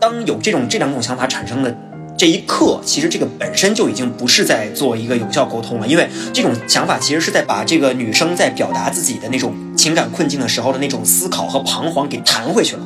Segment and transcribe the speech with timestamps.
[0.00, 1.76] 当有这种这两种想法产生的
[2.16, 12.82] 这一刻，其实这个本身就已经不是在做一个有效沟通了，因为这种想法其实是在把这个女生在表达自己的那种情感困境的时候的那种思考和彷徨给弹回去了。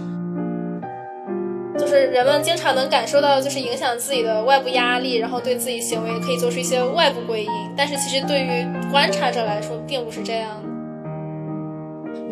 [1.79, 10.72] 就是人们经常能感受到，就是影响自己的外部压力，然后对自己行为可以做出一些外部归因，但是其实对于观察者来说，并不是这样的。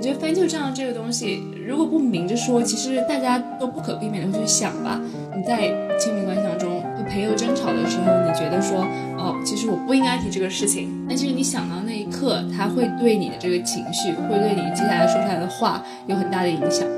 [0.00, 4.98] 我觉得翻旧账这个东西，如果不明着说，其实大家都不可避免的会去想吧。
[5.36, 8.80] 你在亲密关系当中，和朋友争吵的时候，你觉得说，
[9.18, 16.88] 哦，其实我不应该提这个事情，但其实你想到那一刻，它会对你的这个情绪，会对你接下来说出来的话有很大的影响。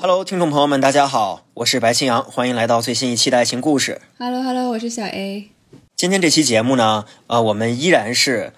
[0.00, 4.00] Hello，听众朋友们，大家好，我是白青阳，欢迎来到最新一期的爱情故事。
[4.18, 5.51] Hello，Hello，我是小 A。
[6.02, 8.52] 今天这期节目呢，呃，我们依然是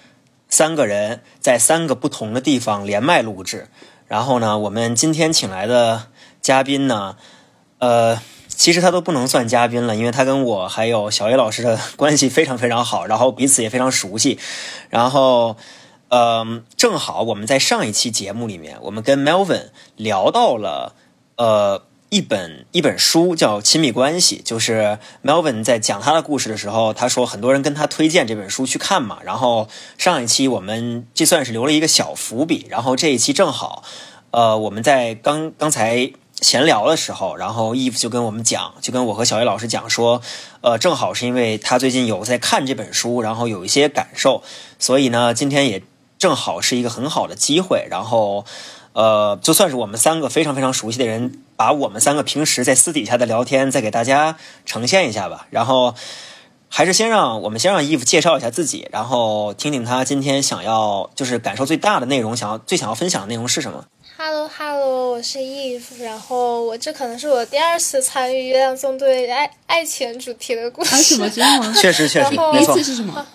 [0.49, 3.69] 三个人在三个不同的地方连麦录制。
[4.09, 6.07] 然后呢，我们今天请来的
[6.41, 7.17] 嘉宾呢，
[7.81, 14.39] 呃，其实他都不能算嘉宾了，因为他跟我还有小 A 老师的关系非常非常好，然后彼此也非常熟悉。
[14.89, 15.59] 然后，
[16.09, 20.95] 呃，正好我们在上一期节目里面，我们跟 Melvin 聊到了，
[21.37, 21.83] 呃。
[22.15, 29.19] 一本一本书叫《亲密关系》，就是 Melvin 在讲他的故事的时候，他说很多人跟他推荐这本书去看嘛。
[29.25, 29.67] 然后
[29.99, 33.83] 上一期我们这算是留了一个小伏笔，然后这一期正好，
[34.31, 40.23] 呃，我们在刚刚才闲聊的时候，然后 Eve 就跟我们讲，就跟我和小叶老师讲说，
[40.61, 44.45] 呃，正好是因为他最近有在看这本书，然后有一些感受，
[44.79, 45.83] 所以呢，今天也
[46.17, 48.45] 正好是一个很好的机会，然后。
[48.97, 55.47] 呃，就算是我们三个非常非常熟悉的人，把我们三个平时在私底下的聊天再给大家呈现一下吧。
[55.51, 55.95] 然后，
[56.69, 63.85] 还是先让我们先让 Eve 介绍一下自己，然后听听他今天想要就是感受最大的内容，想要最想要分享的内容是什么。
[64.17, 70.97] Hello，Hello，我是 Eve，然后我这可能是我第二次参与月亮纵队爱爱情主题的故事。
[71.03, 71.29] 什么？
[71.29, 71.75] 真的吗？
[71.81, 73.27] 确实确实，第一次是什么？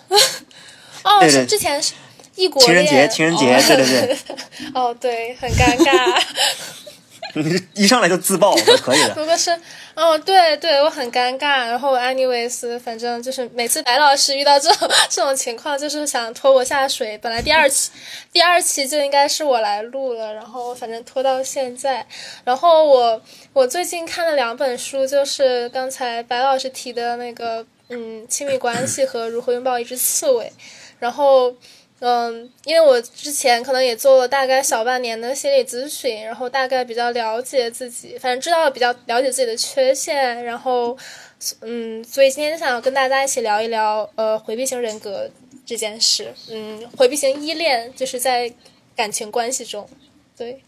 [1.04, 1.92] 哦，是之前是
[2.34, 2.62] 异国。
[2.62, 4.18] 情人节，情人节，对对对。
[4.74, 6.22] 哦，对，很尴尬。
[7.34, 9.10] 你一上来就自爆，可以的。
[9.14, 9.50] 不过是，
[9.94, 11.66] 哦，对对，我很尴尬。
[11.66, 17.16] 然后，anyways，反正就是每次白老师遇到这种 这种情况，就是想拖我下水。
[17.18, 17.90] 本来第二期，
[18.32, 22.06] 第二期就应该是我来录了，然后反正拖到现在。
[22.44, 30.52] 然后我我最近看了两本书，就是刚才白老师提的那个，嗯，亲密关系和如何拥抱一只刺猬，
[30.98, 31.54] 然后。
[32.00, 40.96] 嗯，因为我之前可能也做了大概小半年的心理咨询，然后大概比较了解自己，反正知道比较了解自己的缺陷，然后，
[41.60, 45.30] 嗯，所以今天想要跟大家一起聊一聊，呃，回避型人格
[45.66, 48.50] 这件事，嗯，回避型依恋就是在
[48.96, 49.86] 感情关系中，
[50.36, 50.62] 对，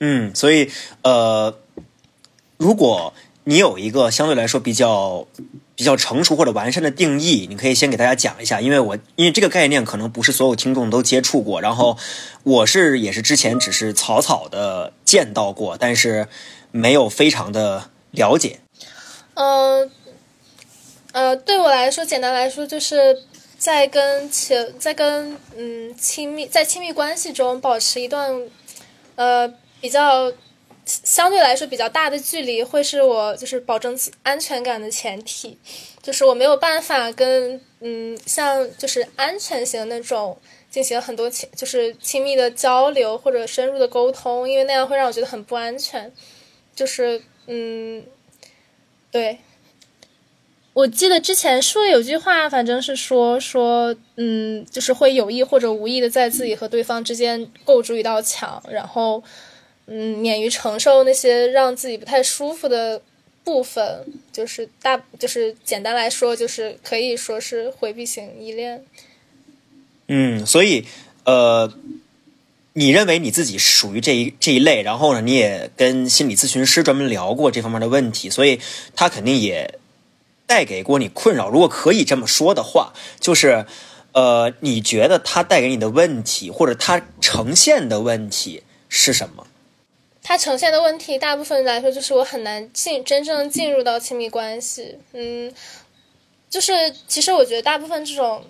[0.00, 0.70] 嗯，所以
[1.02, 1.54] 呃，
[2.56, 3.12] 如果
[3.44, 5.26] 你有一个相对来说比较。
[5.78, 11.96] 比较成熟或者完善的定义，你可以先给大家讲一下，因为我因为这个概念可能不是所有听众都接触过，然后
[12.42, 16.26] 我是也是之前只是草草的见到过，但是
[16.72, 18.58] 没有非常的了解。
[19.34, 19.88] 嗯，
[21.12, 23.22] 呃，对我来说，简单来说，就是
[23.56, 28.28] 在跟亲在跟嗯亲密在亲密关系中保持一段
[29.14, 29.48] 呃
[29.80, 30.32] 比较。
[30.88, 35.58] 相对来说比较大的距离会是我就是保证安全感的前提，
[36.02, 40.38] 就是我没有办法跟嗯像就是安全型那种
[40.70, 46.10] 进行很多亲就是亲密的交流或者深入的沟通，因为那样会让我觉得很不安全。
[46.74, 48.02] 就是嗯，
[49.10, 49.40] 对，
[50.72, 59.22] 我记得之前说有句话，反正是说说嗯，就是会有意或者无意的在自己和对方之间构筑一道墙，然后。
[59.90, 63.00] 嗯，免于承受那些让自己不太舒服的
[63.42, 68.84] 部分，就是大，就是简单来说，就是可以说是回避型依恋。
[70.08, 70.84] 嗯，所以，
[71.24, 71.72] 呃，
[72.74, 78.60] 你认为你自己属于这一这一类，然后呢，你也跟心理咨询师专门聊过这方面的问题，所以
[78.94, 79.78] 他肯定也
[80.46, 81.48] 带给过你困扰。
[81.48, 83.64] 如果可以这么说的话，就是，
[84.12, 89.46] 呃，你觉得他带给你的问题，或者他呈现的问题是什么？
[90.28, 94.98] 它呈现的问题，大部分来说就是我很难进真正进入到亲密关系。
[95.14, 95.50] 嗯，
[96.50, 98.44] 就是其实我觉得大部分这种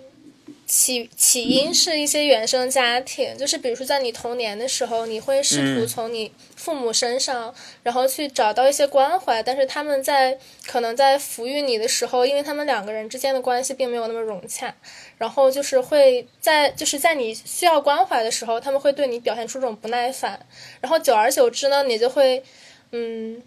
[0.69, 7.51] 起起因是一些原生家庭，就是比如说在你童年的时候，你会试图嗯从你父母身上，
[7.81, 10.37] 然后去找到一些关怀，但是他们在
[10.67, 14.71] 可能在抚育你的时候，因为他们两个人之间的关系并没有那么融洽，
[15.17, 20.39] 然后就是会在就是在你需要关怀的时候，他们会对你表现出这种不耐烦，
[20.81, 22.43] 然后久而久之呢，你就会
[22.91, 23.41] 嗯，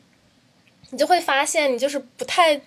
[0.91, 2.61] 你就会发现你就是不太。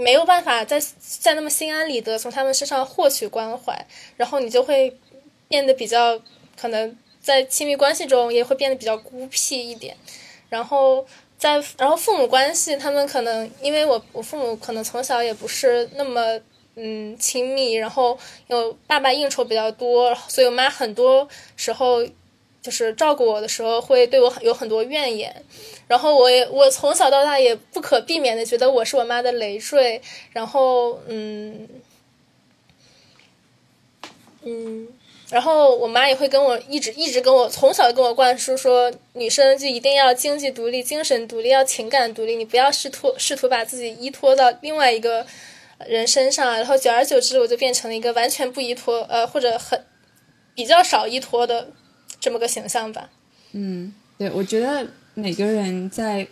[0.00, 3.86] 没有办法在在那么心安理得从他们身上获取关怀，
[4.16, 4.96] 然后你就会
[5.46, 6.18] 变得比较
[6.56, 9.94] 可能在亲密关系中也会变得比较孤僻一点，
[10.48, 11.06] 然后
[11.36, 16.40] 在然后父母关系，他们可能因为我我父母可能从小也不是那么
[16.76, 18.18] 嗯亲密，然后
[18.48, 22.02] 有爸爸应酬比较多，所以我妈很多时候
[22.62, 25.44] 就是照顾我的时候会对我有很多怨言，
[25.88, 30.00] 然后我也我从小到大也不可避免的觉得我是我妈的累赘，
[30.32, 31.66] 然后嗯
[34.42, 34.88] 嗯，
[35.30, 45.26] 然后我妈也会跟我一直一直跟我从小跟我灌输说，女生就一定要经济独立、精神独立、要情感独立，你不要试图试图把自己依托到另外一个
[45.86, 49.84] 人身上，然后久而久之，我就变成了一个完全不依托，呃，或者很
[50.54, 51.70] 比较少依托的
[52.20, 53.08] 这么个形象吧。
[53.52, 56.26] 嗯，对，我觉得每个人在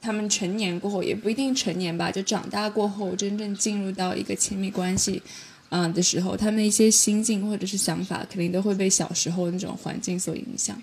[0.00, 5.22] 他们成年过后，也不一定成年吧，就长大过后，真正进入到一个亲密关系，
[5.68, 10.82] 嗯、的时候，他们一些心境或者是想法，肯定都会被小时候那种环境所影响。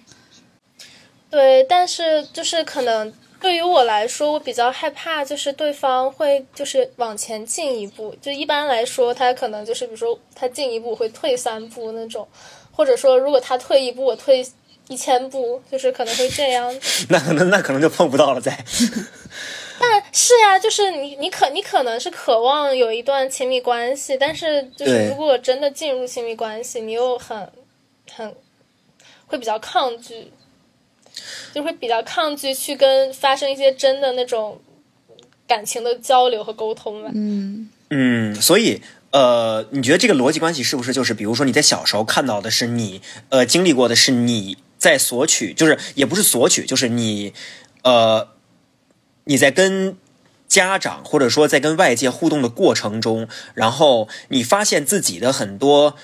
[1.29, 3.11] 对，但是就是可能
[3.41, 8.15] 对于我来说，我比较害怕，就是对方会就是往前进一步。
[8.21, 12.25] 就一般来说，他可能就是比如说他进一步会退三步那种，
[12.77, 14.45] 或者说如果他退一步，我退
[14.87, 16.71] 一千步，就是可能会这样。
[17.09, 18.55] 那可能那可能就碰不到了，再
[19.79, 27.49] 但是呀，就是你你可你可能是渴望有一段亲密关系，但是就是如果真的进入亲密关系，你又很
[28.13, 28.35] 很
[29.25, 30.31] 会比较抗拒，
[31.53, 34.61] 就会比较抗拒去跟发生一些真的那种
[35.47, 37.09] 感情的交流和沟通吧。
[37.13, 38.81] 嗯，嗯，所以
[39.11, 47.33] 呃，你觉得这个逻辑关系是不是就是，比如说你在小时候看到的是你呃经历过的是你在索取，就是也不是索取，就是你
[47.83, 48.27] 呃
[49.23, 49.97] 你在跟
[50.47, 55.95] 家长或者说在跟外界互动的过程中，然后你发现自己的很多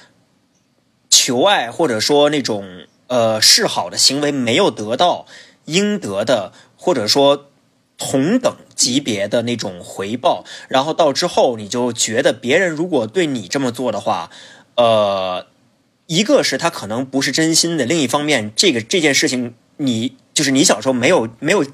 [1.10, 5.26] 求爱或者说那种呃示好的行为没有得到
[5.66, 7.50] 应得的，或者说
[7.98, 14.30] 同等级别的那种回报，然后到之后你就觉得别人如果对你这么做的话，
[14.76, 15.48] 呃，
[16.08, 21.66] 一个是他可能不是真心的，另一方面这个这件事情你就是你小时候没有没有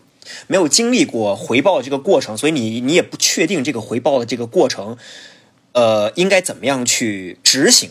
[0.48, 4.98] 没有经历过回报这个过程，所以你你也不确定这个回报的这个过程，
[5.72, 7.90] 呃，应该怎么样去执行，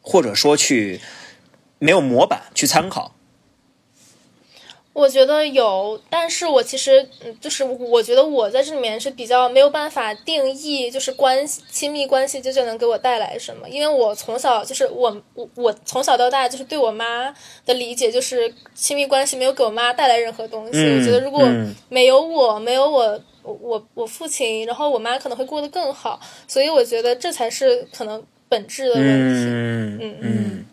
[0.00, 1.00] 或者说去
[1.78, 3.14] 没有模板去参考。
[4.94, 17.34] 我觉得有，但是我其实，嗯，就是我觉得我在这里面是比较没有办法定义，就是关系亲密关系究竟能给我带来什么，因为我从小就是我我我从小到大就是对我妈
[17.66, 20.78] 的理解就是亲密关系没有给我妈带来任何东西。
[20.78, 23.20] 嗯我觉得如果嗯没有我，没有我。
[23.44, 26.18] 我我我父亲，然后我妈可能会过得更好，
[26.48, 29.10] 所以我觉得这才是可能本质的问题。
[29.10, 30.66] 嗯嗯嗯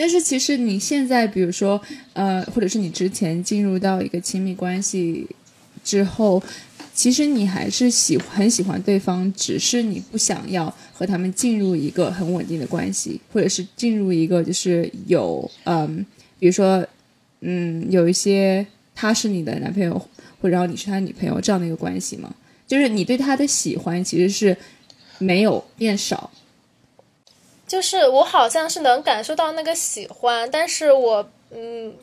[0.00, 5.26] 但是其实你现在，比如说，呃，或者是你之前进入到一个亲密关系
[5.82, 6.40] 之后，
[6.94, 16.06] 其实你还是喜很喜欢对方，只是你不想要和他们进入一个很稳定的关系，或者是进入一个就是有嗯，
[16.38, 16.86] 比如说
[17.40, 18.64] 嗯，有一些
[18.94, 19.98] 他是你的男朋友，
[20.40, 22.32] 或者然后你是他女朋友这样的一个关系吗？
[22.68, 24.56] 就是你对他的喜欢其实是
[25.18, 26.30] 没有变少，
[27.68, 31.94] 就是我好像是能感受到那个喜欢，但是我，嗯，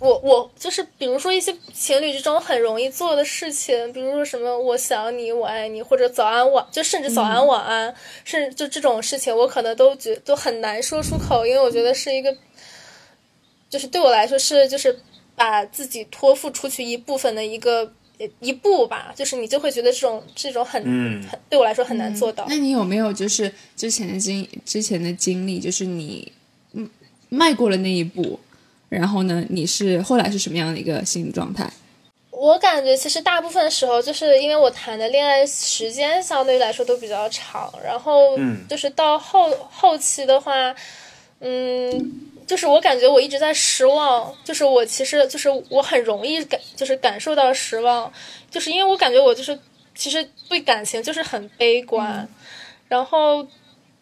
[0.00, 12.36] 我我就是比如说一些情侣之中很容易做的事情，比如说什么我想你，我爱你，或者早安晚，就甚至早安晚安，甚至就这种事情，我可能都觉都很难说出口，因为我觉得是一个，
[13.70, 15.00] 就是对我来说是就是
[15.36, 17.92] 把自己托付出去一部分的一个
[18.40, 22.46] 一步吧，就是你就会觉得这种这种很、嗯很对我来说很难做到。
[22.48, 26.30] 那你有没有就是之前的经之前的经历，就是你
[26.72, 26.88] 嗯
[27.28, 28.38] 迈过了那一步，
[28.88, 31.68] 然后呢，你是后来是什么样的一个心理状态？
[32.30, 40.74] 我感觉其实大部分时候，就是因为我谈的恋爱时间相对来说都比较长，然后嗯就是到后后期的话，
[41.38, 48.12] 嗯，就是我感觉我一直在失望，就是我其实就是我很容易感就是感受到失望，
[48.50, 49.58] 就是因为我感觉我就是
[49.94, 52.28] 其实对感情就是很悲观，
[52.88, 53.46] 然后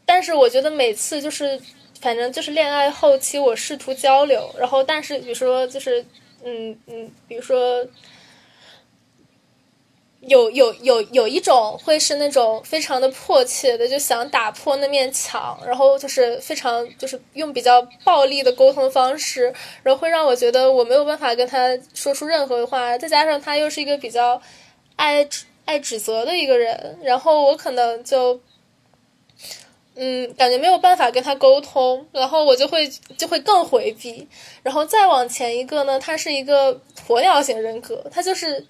[0.04, 1.60] 但是我觉得每次就是
[2.00, 6.04] 反正就是恋爱后期我试图交流，然后但是比如说就是
[6.44, 7.86] 嗯嗯，比如说。
[10.20, 24.40] 有有有有一种会是那种非常的迫切的，就想打破那面墙，然后就是非常就是用比较暴力的沟通方式，然后会让我觉得我没有办法跟他说出任何话，再加上他又是一个比较
[24.96, 25.26] 爱
[25.64, 28.38] 爱指责的一个人，然后我可能就
[29.94, 32.86] 嗯感觉没有办法跟他沟通，然后我就会
[33.16, 34.28] 就会更回避，
[34.62, 38.66] 然后再往前一个呢，他是一个鸵鸟型人格，他就是。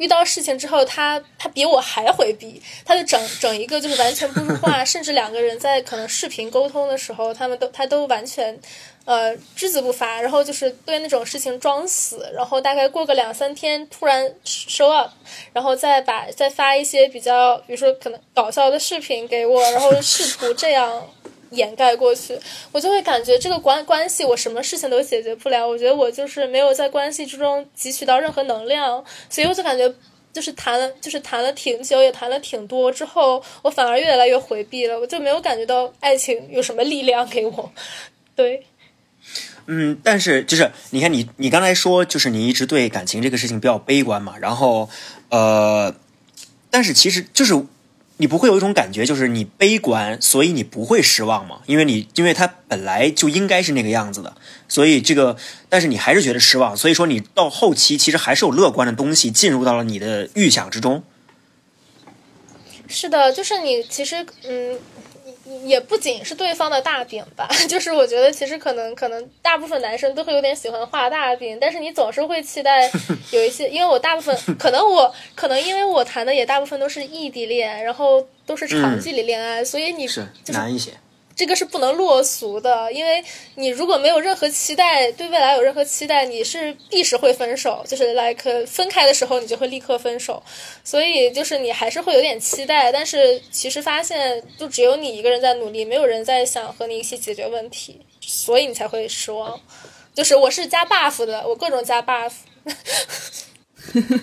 [0.00, 8.58] 遇到事情之后，他他比我还回避，他就整整一个就是完全不说话， 甚至两个人在可能视频沟通的时候，他们都他都完全，
[9.04, 15.10] 呃只字不发，然后就是对那种事情装死，然后大概过个两三天突然 show up，
[15.52, 21.06] 然后再把再发一些比较比如说可能搞笑的视频给我，然后试图这样。
[21.50, 22.38] 掩盖过去，
[22.72, 25.66] 我就会感觉这个关关系我什么事情都解决不了。
[25.66, 29.92] 我觉得我就是没有在关系之中汲取到任何能量，所以我就感觉
[30.32, 34.98] 就是谈了，就是谈了挺久，也谈了挺多之后，我反而越来越回避了。
[34.98, 37.72] 我就没有感觉到爱情有什么力量给我。
[38.36, 38.64] 对，
[39.66, 44.88] 嗯，但是就是你看你你刚才说就是你一直对感情这个事情比较悲观嘛，然后
[45.30, 45.94] 呃，
[46.70, 47.66] 但是其实就是。
[48.20, 51.60] 你不会有一种感觉，就是你悲观，所以你不会失望吗？
[51.64, 54.36] 因为你，因为他本来就应该是那个样子的，
[54.68, 55.38] 所以这个，
[55.70, 61.02] 但是你还是觉得失望，所以说你到后期其实还是有乐观的东西进入到了你的预想之中。
[62.86, 64.78] 是的，就是你其实，嗯。
[65.64, 72.90] 也不仅是对方的大饼吧， 就是我觉得其实可能可能大部分男生都会有点喜欢画大饼，但是你总是会期待
[73.32, 80.92] 有一些，因为我大部分可能我可能因为我谈的也大部分都是异地恋，然后都是长距离恋爱，所以你是难一些。
[81.40, 90.42] 这个是不能落俗的，因为你如果没有任何期待，对未来有任何期待，你是必是会分手，就是 like 分开的时候，你就会立刻分手。
[90.84, 99.58] 所以就是你还是会有点期待，但是其实发现就只有你一个人在努力，没有人在想和你一起解决问题，所以你才会失望。
[100.12, 102.32] 就是我是加 buff 的，我各种加 buff。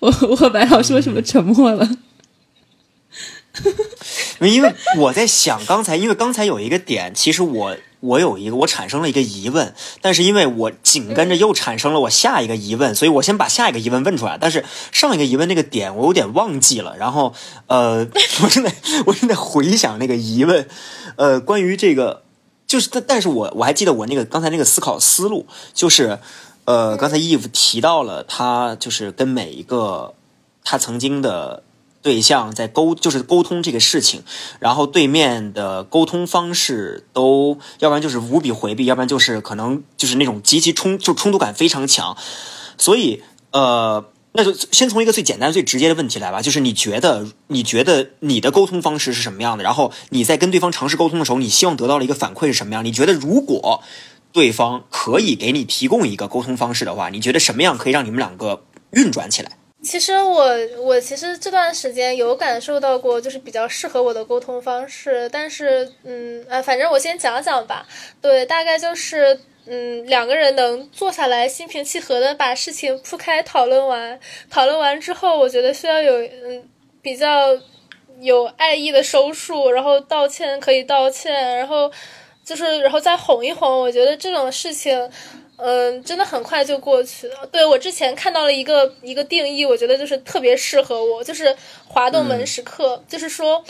[0.00, 0.10] 我
[0.40, 1.86] 我白老师为什么沉默了？
[4.40, 14.38] 因为我在想，刚才因为刚才有一个点，其实我我有一个我产生了一个疑问，但是因为我紧跟着又产生了我下一个疑问，所以我先把下一个疑问问出来。
[14.40, 17.34] 但是上一个疑问那个点我有点忘记了，然后
[17.66, 18.08] 呃，
[18.42, 18.74] 我正在
[19.06, 20.66] 我正在回想那个疑问，
[21.16, 22.22] 呃，关于这个
[22.66, 26.18] 就是但但是我我还记得我那个刚才那个思考思路，就是
[26.64, 30.14] 呃，刚才 Eve 提到了他就是跟每一个
[30.64, 31.62] 他曾经的。
[32.02, 34.24] 对象在沟就是沟通这个事情，
[34.58, 42.16] 然后对面的沟通方式都要不然就是无比回避，要不然就是可能就是那种极其冲就冲突感非常强，
[42.76, 49.62] 所以呃，那就先从一个最简单最直接的问题来吧，就是你觉得你觉得你的沟通方式是什么样的？
[49.62, 52.84] 然后你在跟对方尝试沟通的时候，你希望得到的一个反馈是什么样？
[52.84, 53.82] 你觉得如果
[54.32, 59.52] 对方可以给你提供一个沟通方式的话，你觉得什么样可以让你们两个运转起来？
[59.82, 60.48] 其实我
[60.78, 65.28] 我其实这段时间有感受到过，就是比较适合我的沟通方式。
[65.32, 67.84] 但是，嗯，啊，反正我先讲讲吧。
[68.20, 76.68] 对，大概就是，嗯，两个人能坐下来心平气和的把事情铺开讨论完，讨论完之后，我觉得需要有，嗯，
[77.02, 77.48] 比较
[78.20, 81.90] 有爱意的收束，然后道歉可以道歉，然后
[82.44, 83.80] 就是然后再哄一哄。
[83.80, 85.10] 我觉得这种事情。
[85.56, 87.46] 嗯，真的很快就过去了。
[87.52, 91.56] 对我之前看到了一个一个定义，我觉得就是特别适合我，就是
[91.86, 93.64] 滑动门时刻，就是说，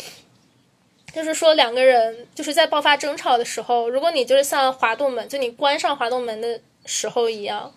[1.13, 7.75] 就是说两个人就是在爆发争吵的时候，如果你就是像滑动门，就你关上滑动门的时候一样。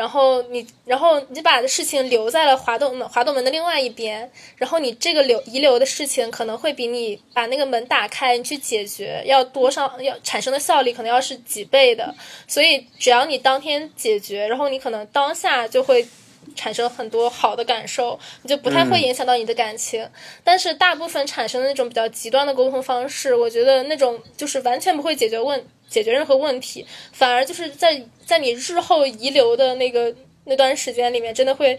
[0.00, 12.14] 然后你，然后你把事情留在了滑动门滑动门的另外一边，然后你这个留遗留的事情可能会比你把那个门打开你去解决要多上要产生的效率可能要是几倍的，
[12.48, 16.08] 所以只要你当天解决，然后你可能当下就会。
[16.56, 20.08] 产生很多好的感受，你就不太会影响到你的感情。
[20.42, 31.78] 但是大部分产生的那种比较极端的沟通方式，我觉得那种就是完全不会解决问解决任何问题，反而就是在在你日后遗留的那个那段时间里面，真的会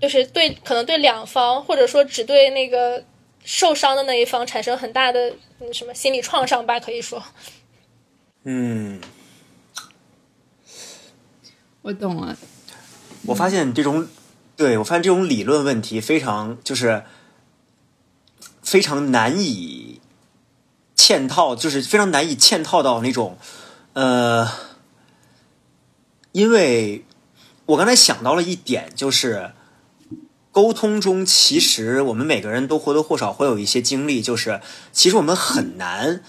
[0.00, 3.04] 就是对可能对两方或者说只对那个
[3.44, 5.34] 受伤的那一方产生很大的
[5.72, 7.22] 什么心理创伤吧，可以说。
[8.44, 9.00] 嗯，
[11.82, 12.36] 我懂了。
[13.26, 14.06] 我发现这种，
[14.56, 17.02] 对我发现这种理论问题非常就是
[18.62, 20.00] 非常难以
[21.04, 23.36] 嵌套，就是非常难以嵌套到那种，
[23.92, 24.48] 呃，
[26.32, 27.04] 因为
[27.66, 29.50] 我刚才想到了一点，就是
[30.50, 36.22] 沟通中，其实我们每个人都或多或少会有一些经历，就是其实我们很难，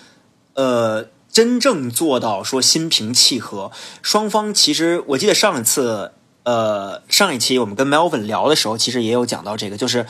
[0.56, 3.72] 呃，真正做到说心平气和。
[4.02, 6.12] 双方其实，我记得上一次，
[6.44, 10.06] 呃，上一期我们跟 Melvin 聊的时候，其实也有讲到这个，就是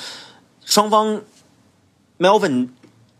[0.66, 1.22] 双方
[2.18, 2.70] Melvin。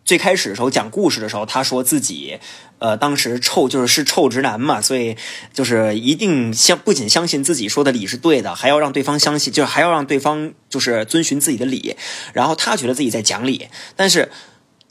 [0.06, 2.40] 最开始的时候讲故事的时候，他说自己，
[2.78, 5.18] 呃，当时臭就是是臭直男嘛，所以
[5.52, 11.96] 就是一定相不仅相信自己说的理是对的，还要让对方相信，就是还要让对方就是遵循自己的理。
[12.34, 14.32] 然后他觉得自己在讲理，但是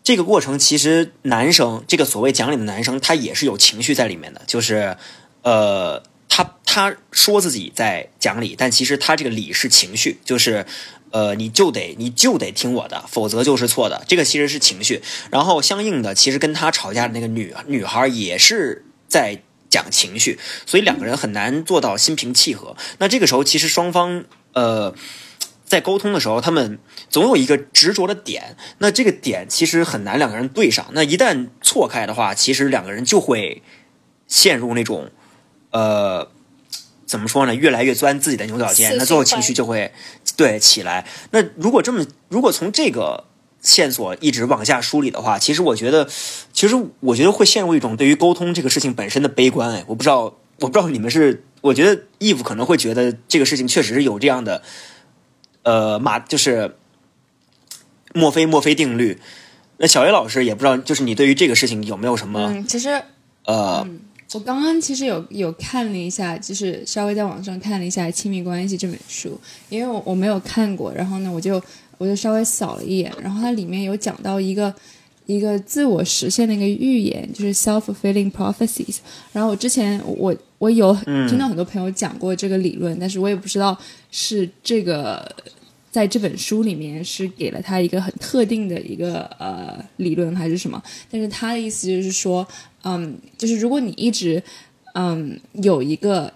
[0.03, 4.97] 这个过程其实男生这个所谓讲理的男生，他也是有情绪在里面的，就是
[5.43, 10.67] 呃，他他说自己在讲理，但其实他这个理是情绪，就是。
[11.15, 14.05] 呃，你就得你就得听我的，否则就是错的。
[14.09, 19.41] 这个其实是情绪，然后相应的，其实跟他吵架的那个女女孩也是在
[19.71, 22.77] 讲情绪，所以两个人很难做到心平气和。
[22.99, 24.93] 那这个时候，其实双方呃
[25.65, 30.85] 在沟通的时候，他们总有一个执着的点，那这个点其实很难两个人对上。
[30.95, 33.63] 那一旦错开的话，其实两个人就会
[34.27, 35.13] 陷入那种
[35.71, 36.29] 呃。
[37.07, 37.55] 怎么说呢？
[37.55, 39.93] 越来越钻自己的牛角尖，那最后情绪就会
[40.37, 41.07] 对起来。
[41.31, 43.25] 那如果这么，如果从这个
[43.61, 46.09] 线索一直往下梳理的话，其实我觉得，
[46.53, 49.71] 其实我觉得会陷入一种对于沟通这个事情本身的悲观。
[49.73, 54.63] 哎，我不知道，我不知道你们是，我觉得 Eve 可能会觉得这个事情确实是有这样的，
[55.63, 56.77] 呃，马就是
[58.13, 59.21] 墨菲墨菲定律。
[59.79, 62.53] 那小 A 老师也不知道，就是你对于这个事情有没有什么？
[62.53, 63.03] 嗯，其实
[63.45, 63.87] 呃。
[64.35, 71.63] 我刚刚其实有有看了一下，就是稍微在网上看了一下《亲密关系》这本书，因为我我没有看过，然后呢，我就
[71.99, 74.75] 我就稍微扫了一眼，然后它里面有讲到一个
[75.27, 78.97] 一个自我实现的一个预言，就是 self-fulfilling prophecies。
[79.33, 80.93] 然后我之前我我有
[81.29, 83.79] 听到很多朋友讲过这个理论，但是我也不知道
[84.11, 85.33] 是这个
[85.93, 92.45] 在这本书里面是给了他一个很特定的一个呃理论还是什么，但是他的意思就是说。
[92.85, 94.43] 嗯，就是如果你一直，
[94.95, 96.33] 嗯，有一个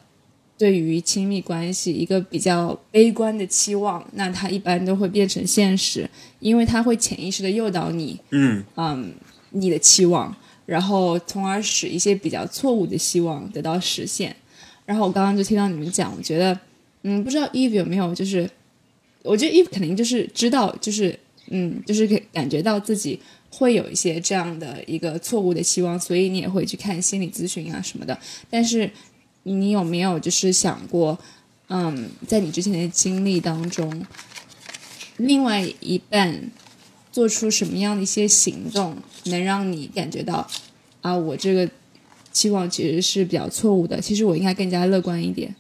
[0.56, 6.08] 对于亲密关系一个比较悲观的期望，那它一般都会变成现实，
[6.40, 9.12] 因为它会潜意识的诱导你，嗯嗯，
[9.50, 10.34] 你的期望，
[10.66, 14.34] 然后从而使一些比较错误的希望得到实现。
[14.84, 16.58] 然后我刚刚就听到你们讲，我觉得，
[17.02, 18.50] 嗯，不知道 Eve 有没有，就是
[19.22, 21.16] 我觉得 Eve 肯定就是知道，就是
[21.50, 23.20] 嗯，就是感觉到自己。
[23.50, 28.18] 会有一些这样的一个错误的期望，所以你也会去看心理咨询啊什么的。
[28.50, 28.90] 但是
[29.44, 31.18] 你有没有就是想过，
[31.68, 34.06] 嗯，在你之前的经历当中，
[35.16, 36.50] 另外一半
[37.10, 40.46] 做出什么样的一些行动，能让你感觉到
[41.00, 41.68] 啊，我这个
[42.32, 44.00] 期望其实是比较错误的。
[44.00, 45.54] 其实我应该更加乐观一点。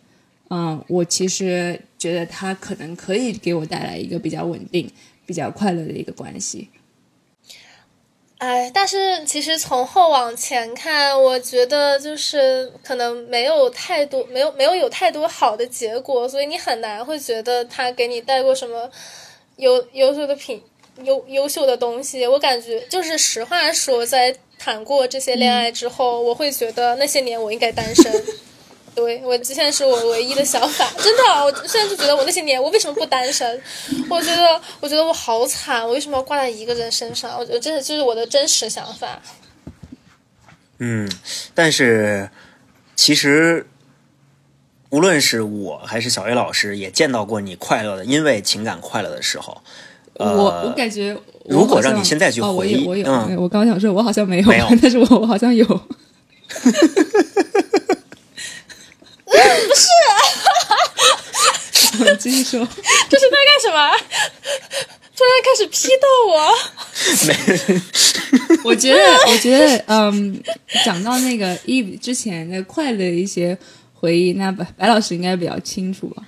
[0.50, 4.88] 嗯，我其实觉得他可能可以给我带来一个比较稳定、
[5.26, 6.68] 比较快乐的一个关系。
[8.38, 18.88] 哎，但是其实从后往前看，我觉得就是可能没有太多，没有没有有太多好的结果，所以你很难会觉得他给你带过什么
[19.56, 20.62] 优优秀的品
[21.02, 22.24] 优优秀的东西。
[22.28, 28.24] 我感觉就是实话说，在谈过这些恋爱之后，我会觉得那些年我应该单身。
[28.98, 33.60] 对我现在是我唯一的想法，真的，我现在就觉得我那些年我为什么不单身？
[34.10, 37.38] 我觉得，我觉得我好惨，我为什么要挂在一个人身上？
[37.38, 39.22] 我觉得这是就是我的真实想法。
[40.78, 41.08] 嗯，
[41.54, 42.28] 但是
[42.96, 43.66] 其实
[44.90, 49.62] 无论是我还是小 A 老师，也见到过你快乐的，因为情感快乐的时候。
[50.14, 55.64] 我我感觉，如果让你现在去回忆，我有，嗯，我刚想说，我好像没有，没有，但是我我好像有。
[61.98, 62.66] 不是，继续说，
[63.08, 63.76] 这是在干什么？
[65.16, 66.32] 突然开始批斗我？
[67.26, 67.30] 没，
[68.64, 70.42] 我觉得，我觉得，嗯，
[70.84, 73.58] 讲到那个 Eve 之前的快乐一些
[73.94, 76.22] 回忆，那白白老师应该比较清楚吧？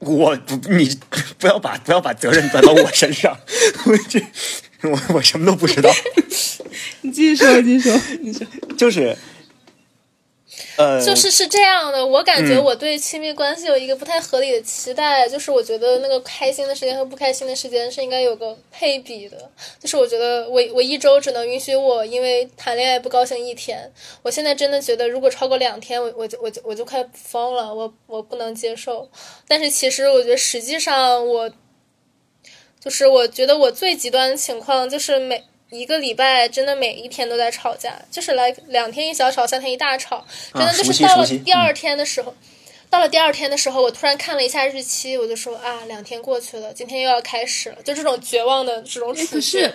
[0.00, 0.98] 我不，你
[1.38, 3.36] 不要把不要把责任转到我身上，
[3.86, 4.20] 我这
[4.82, 5.90] 我我什么都不知道。
[7.00, 9.16] 你继续说，继续说，你说，就是。
[10.76, 23.90] 呃，就是是这样的，我感觉我对亲密关系有一个不太合理的期待，就是我觉得那个开心的时间和不开心的时间是应该有个配比的，就是我觉得我我一周只能允许我因为谈恋爱不高兴一天，
[24.22, 29.08] 我现在真的觉得如果超过两天，我我就我就我就快疯了，我我不能接受。
[29.46, 31.50] 但是其实我觉得实际上我，
[32.80, 35.44] 就是我觉得我最极端的情况就是每。
[35.74, 42.34] 一个礼拜真的每一天都在吵架，就是来两天一小吵，三天一大吵，真的就是到了第二天的时候。
[42.90, 49.26] 到了第二天的时候，我突然看了一下日期，我就说啊，两天过去了，今天又要开始了，就这种绝望的这种处境。
[49.26, 49.74] 可是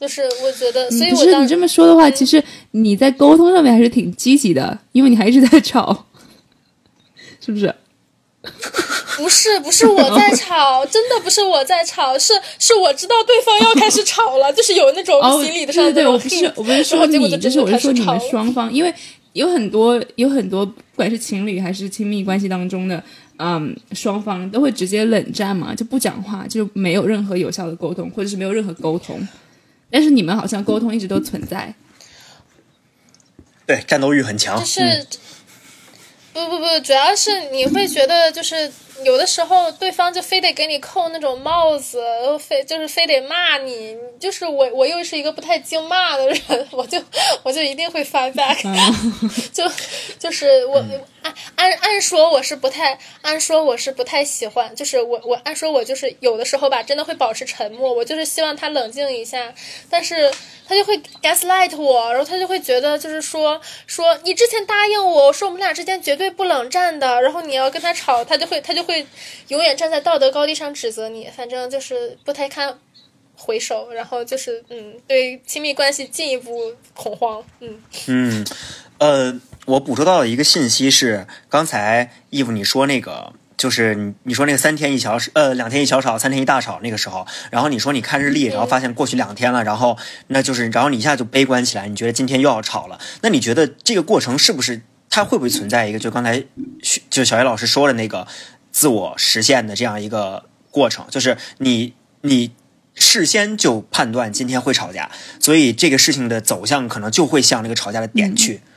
[0.00, 6.06] 就是我觉得，所以不是你这么说的话，其实你在沟通上面还是挺积极的，因为你还一直在吵，
[7.44, 7.74] 是不是？
[9.18, 18.18] 不是不是我在吵，真的不是我在吵，是是我知道对方要开始吵了，就是有那种哦，心理的对对对，上的那种我不是我不是说你，就就是我是说你们。
[18.30, 18.92] 双方，因为
[19.34, 23.02] 有很多有很多，不管是情侣还是亲密关系当中的，
[23.36, 29.20] 嗯，双方都会直接冷战嘛，就不讲话，就没有任何有效的沟通，或者是没有任何沟通。
[29.90, 31.74] 但是你们好像沟通一直都存在，
[33.66, 34.58] 对，战斗欲很强。
[34.58, 35.06] 就是、嗯
[36.46, 38.70] 不不不，主要是你会觉得就是
[39.04, 42.02] 有的时候对方就非得给你扣那种帽子，
[42.38, 47.02] 非就是非得骂你，就是我我又是一个不太经骂的人，我就
[47.42, 48.60] 我就一定会 fight back，、
[49.50, 49.64] 就
[50.18, 50.84] 就是我
[51.22, 59.52] 按按按说我是不太按说我是不太喜欢，就是我我按说我就是有的时候吧，真的会保持沉默，我就是希望他冷静一下，
[59.88, 60.30] 但是
[60.68, 69.06] 他就会 gaslight 我，然后他就会觉得就是说说你之前答应我说我们俩之间绝对不冷战的，然后你要跟他吵，他就会他就会
[69.48, 72.78] 永远站在道德高地上指责你，反正就是不太看
[73.42, 77.82] 回首，然后就是嗯，对亲密关系进一步恐慌，嗯。
[78.06, 78.46] 嗯，
[78.98, 96.44] 呃，我捕捉到的一个信息是，刚才义父你说那个，就是你你说那个三天一小吵，呃，两天一小吵，三天一大吵那个时候，然后你说你看日历，然后发现过去两天了，然后那就是，然后你一下就悲观起来，你觉得今天又要吵了，那你觉得这个过程是不是它会不会存在一个，就刚才
[97.08, 98.26] 就小叶老师说的那个
[98.70, 102.52] 自我实现的这样一个过程，就是你你。
[103.00, 105.10] 事先就判断今天会吵架，
[105.40, 108.60] 所以这个事情的走向可能就会向那个吵架的点去。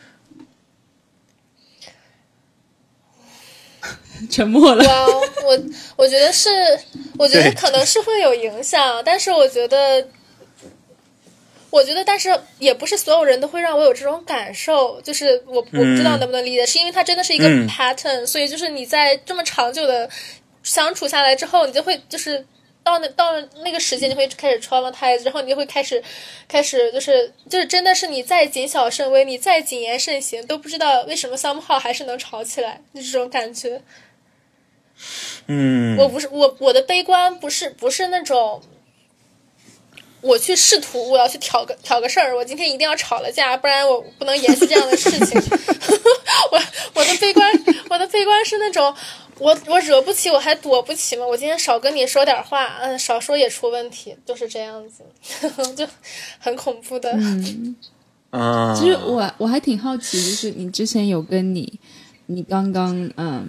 [4.32, 4.84] 沉默了。
[4.84, 5.06] 哇，
[5.46, 5.60] 我
[5.98, 6.50] 我觉得是，
[7.20, 10.08] 我觉得可能是会有影响，但是我觉得，
[11.70, 20.10] 我觉得，但是也不是所有人都会让我有这种感受，就是我我不知道能不能理解，是因为它真的是一个嗯 pattern，、所以就是你在这么长久的
[20.64, 22.46] 相处下来之后，你就会就是。
[22.84, 26.04] 到那到了那个时间，就会开始 traumatize，然后你就会开始，
[26.48, 33.82] 开始就是就是真的是你再谨小慎微，你再谨言慎行，都不知道为什么 somehow 还是能吵起来，就这种感觉。
[35.48, 38.62] 嗯，我不是我我的悲观不是不是那种，
[40.22, 45.42] 我去试图我要去挑个挑个事儿，我今天一定要吵了架，不然我不能延续这样的事情。
[46.52, 46.62] 我
[46.94, 47.52] 我的悲观
[47.90, 48.96] 我的悲观是那种，
[49.44, 51.28] 我我惹不起我还躲不起吗？
[51.28, 55.04] 我今天少跟你说点话，嗯，少说也出问题，就是这样子，
[55.76, 55.86] 就
[56.40, 57.12] 很恐怖的。
[58.32, 61.72] 嗯，其实我我还挺好奇，就是你之前有跟你，
[62.28, 63.46] 你刚刚嗯，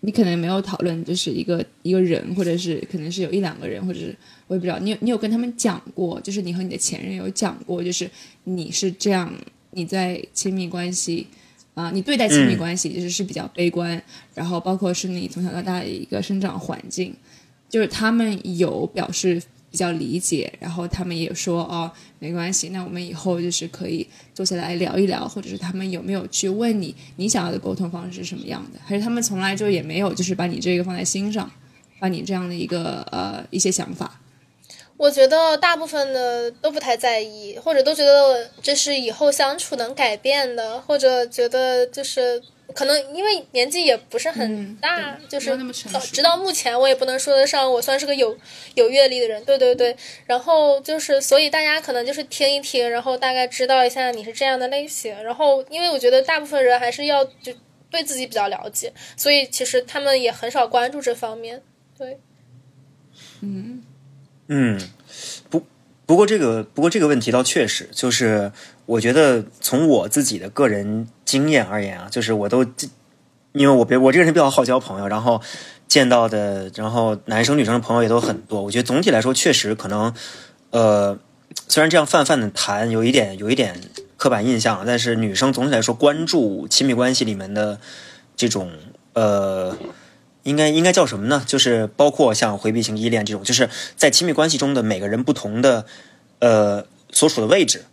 [0.00, 4.14] 你可能没有讨论，就是一个一个人，或者是可能是有一两个人，或者是
[4.48, 8.10] 我也不知道，你有你有跟他们讲过，就是你和你的前任有讲过，就是
[8.44, 9.32] 你是这样，
[9.70, 11.26] 你在亲密关系。
[11.78, 14.02] 啊、你对待亲密关系其实是比较悲观，
[14.34, 17.14] 然后包括是你从小到大的一个生长环境，
[17.68, 21.88] 就是他们有表示比较理解，然后他们也说哦
[22.18, 31.48] 没关系，那我们以后就是可以坐下来聊一聊，或者是他们有没有去问你你想要的沟通方式是什么样的，还是他们从来就也没有就是把你这个放在心上，
[32.00, 34.20] 把你这样的一个呃一些想法，
[34.98, 42.42] 我觉得大部分的都不太在意，或者都觉得这是以后相处能改变的，或者觉得就是
[42.74, 45.56] 可能因为年纪也不是很大，嗯就是
[46.12, 48.36] 直到目前我也不能说得上我算是个有
[48.74, 49.96] 有阅历的人，对对对。
[50.26, 55.22] 然后就是所以大家可能就是听一听，然后大概知道一下你是这样的类型。
[55.22, 57.54] 然后因为我觉得大部分人还是要就
[57.88, 61.62] 对自己比较了解，所以其实他们也很少关注这方面。
[61.96, 62.18] 对。
[63.40, 63.82] 嗯，
[64.48, 64.80] 嗯
[65.50, 65.64] 不
[66.06, 68.50] 不过这个不过这个问题倒确实就是，
[68.86, 72.64] 我觉得从我自己的个人经验而言啊，就是我都
[73.52, 75.42] 因为我别我这个人比较好交朋友，然后
[75.86, 80.14] 见到的然后男生女生的朋友也都很多，我觉得总体来说确实可能
[80.70, 81.18] 呃，
[81.68, 83.78] 虽然这样泛泛的谈有一点有一点
[84.16, 87.78] 刻板印象，但是女生总体来说关注亲密关系里面的
[88.34, 88.72] 这种
[89.12, 89.76] 呃。
[90.42, 91.42] 应该应该叫什么呢？
[91.46, 95.86] 就是包括像回避型依恋这种，就是在亲密关系中的每个人不同的
[96.38, 97.84] 呃所处的位置，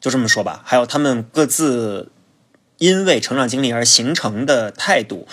[0.00, 0.62] 就这么说吧。
[0.64, 2.10] 还有他们各自
[2.78, 5.28] 因为成长经历而形成的态度，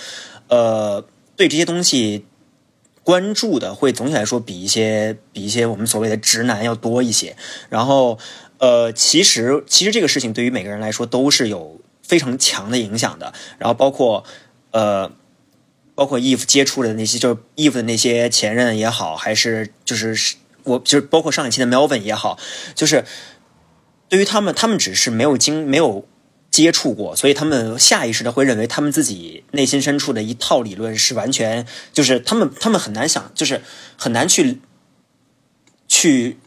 [0.50, 1.04] 呃，
[1.36, 2.26] 对这些东西
[3.04, 7.36] 关注的会总体来说比一些比一些我们所谓的直男要多一些。
[7.70, 8.20] 然后，
[8.60, 13.34] 呃，其实其实这个事情对于每个人来说都是有非常强的影响的。
[13.58, 14.24] 然后包括
[14.72, 15.12] 呃，
[16.00, 22.40] 包括 Eve 接触的那些，就是 Eve 的那些前任也好，还是就是我就是包括上一期的 Melvin 也好，
[22.74, 23.04] 就是
[24.08, 26.08] 对于他们，他们只是没有经没有。
[26.52, 33.62] 接触过，所以他们下意识的会认为他们自己内心深处的一套理论是完全，就是他们他们很难想，就是
[33.96, 34.60] 很难去
[35.88, 36.40] 去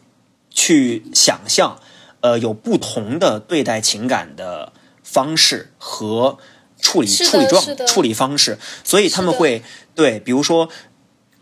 [0.49, 1.79] 去想象，
[2.19, 6.37] 呃，有不同的对待情感的方式和
[6.83, 9.63] 处理处理状处理方式，所以他们会
[9.95, 10.69] 对，比如说，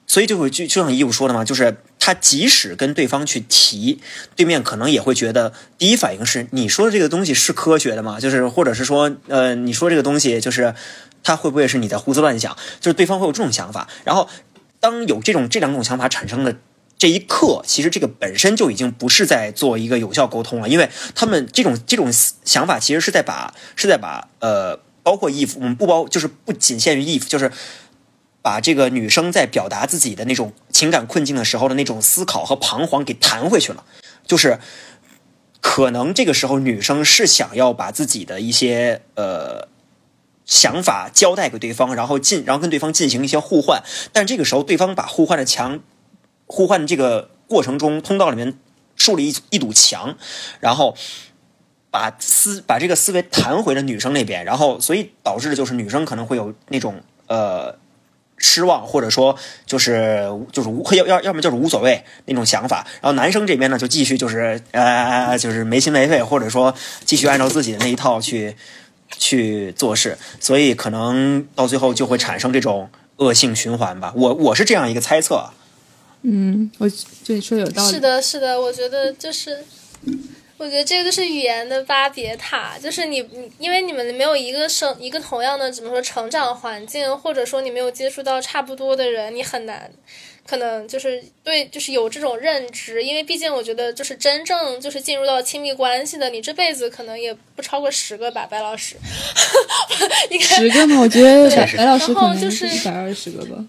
[0.07, 1.77] 所以就会就就像义务说的嘛，就是。
[2.03, 4.01] 他即使跟对方去提，
[4.35, 8.19] 对面可能也会觉得第一反应是你说的这个东西是科学的吗？
[8.19, 10.73] 就是或者是说，呃，你说这个东西就是
[11.21, 12.57] 他会不会是你在胡思乱想？
[12.79, 13.87] 就是对方会有这种想法。
[14.03, 14.27] 然后，
[14.79, 16.57] 当有这种这两种想法产生的
[16.97, 22.11] 这一刻，其实这个本身就已经不是在做一个有效沟通了，因为他们这种这种
[22.43, 24.79] 想法其实是在把是在把呃，
[25.11, 27.51] 包括 if 我们不包就是不仅限于 if 就是。
[28.43, 33.83] 把这个女生在表达自己的那种情感困境的时候的那种思考和彷徨给弹回去了，
[34.25, 34.57] 就是
[35.59, 39.67] 可能这个时候女生是想要把自己的一些呃
[40.43, 45.79] 想法交代给对方，然后进然后跟对方进行一些互换，但这个时候对方把互换的墙
[46.47, 48.57] 互换这个过程中通道里面
[48.95, 50.17] 树立一一堵墙，
[50.59, 50.97] 然后
[51.91, 56.95] 把思把这个思维弹回了女生那边，然后所以导致的就是女生可能会有那种
[57.27, 57.77] 呃。
[58.43, 66.73] 失望，或者说就是就是无要要要么就是无所谓那种想法，然后男生这边呢就继续就是呃就是没心没肺，或者说
[67.05, 68.55] 继续按照自己的那一套去
[69.15, 74.11] 去做事，所以可能到最后就会产生这种恶性循环吧。
[74.15, 75.51] 我我是这样一个猜测。
[76.23, 76.89] 嗯，我
[77.23, 77.93] 这你说有道理。
[77.93, 79.63] 是的，是的，我觉得就是。
[80.61, 89.91] 我觉得这个就是语言的巴别塔，就是你你，因为你们没有一个生一个同样的怎么说成长环境，或者说你没有接触到差不多的人，你很难，
[90.45, 93.03] 可能就是对，就是有这种认知。
[93.03, 98.97] 因为毕竟我觉得，就是真正就是进入到亲密关系的，你这辈子可能也不超过十个吧，白老师。
[100.39, 100.99] 十个吗？
[100.99, 103.65] 我觉得白老师可能就是一百二十个吧。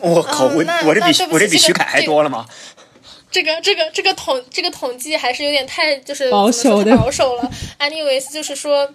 [0.00, 2.46] 我靠，我我这比我这比徐凯还多了吗？
[3.30, 7.50] 这个这个这个统这个统计还是有点太就是保守的保守了。
[7.78, 8.92] Anyways，就是说，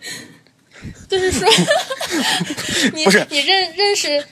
[1.10, 1.48] 就是说，
[2.93, 4.26] 你你认认识，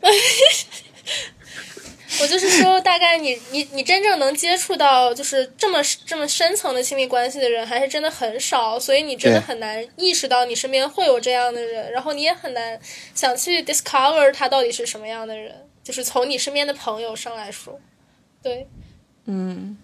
[2.20, 12.80] 我就是说，大概你你你真正能接触到就是这么这么深层的亲密关系的人，还是真的很少，所以你真的很难意识到你身边会有这样的人，然后你也很难
[13.14, 17.78] 想去 discover 他到底是什么样的人，就是从你身边的朋友上来说，
[18.42, 18.66] 对。
[19.32, 19.76] 嗯，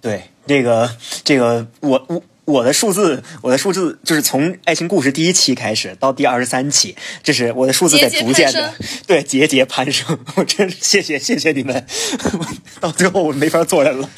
[0.00, 0.90] 对，这个
[1.22, 8.74] 这个，我我我的数字，我的数字就是从爱情故事第一期开始到第二十三期，这是我的数字在逐渐的
[9.06, 10.18] 对节节攀升。
[10.34, 11.86] 我真是谢谢谢谢你们，
[12.80, 14.10] 到最后我没法做人了。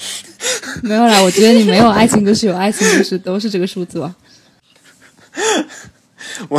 [0.82, 4.16] 没有啦，我觉得你没有爱情故事，有爱情故事都是这个数字吧。
[6.48, 6.58] 我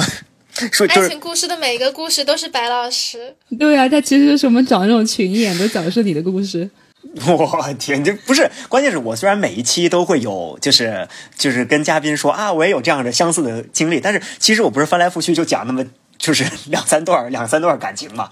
[0.72, 3.36] 说，爱情故事的每一个故事都是白老师。
[3.58, 6.70] 对呀，他其实就是我们找那种群演，都讲的是你的故事。
[7.28, 11.08] 我天，这不是关键是我虽然每一期都会有，就是
[11.38, 15.86] 就是跟嘉宾说啊，我也有这样的相似的经历，但是其实我不是翻来覆去就讲那么
[16.18, 18.30] 就是 两三段两三段感情嘛，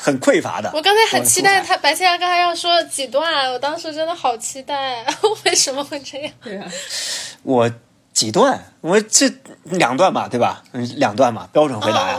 [0.00, 0.70] 很匮乏的。
[0.74, 5.04] 我刚才很期待他白千阳刚才要说几段，我当时真的好期待，
[5.44, 6.32] 为什么会这样？
[6.42, 6.66] 对啊，
[7.42, 7.70] 我
[8.16, 9.30] 几段，我这
[9.64, 10.64] 两段嘛，对吧？
[10.72, 12.18] 嗯，两段嘛，标准回答呀。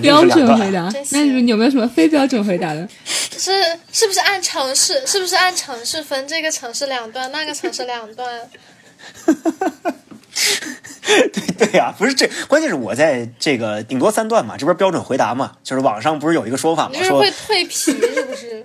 [0.00, 2.88] 标准回答，那你有没有什么非标准回答的？
[3.36, 3.50] 是
[3.92, 5.04] 是不是按城市？
[5.04, 6.28] 是不是按城市分？
[6.28, 8.40] 这个城市两段，那个城市两段。
[11.32, 15.52] 对对呀，不是这，关键是我在这个顶多三段嘛，这不是标准回答嘛？
[15.64, 16.94] 就是网上不是有一个说法吗？
[17.02, 18.64] 说会蜕皮，是不是？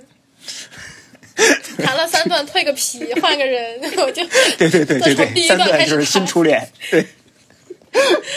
[1.84, 4.24] 谈了三段蜕个皮，换个人， 我就
[4.58, 7.06] 对对对对对，三段就是新初恋，对。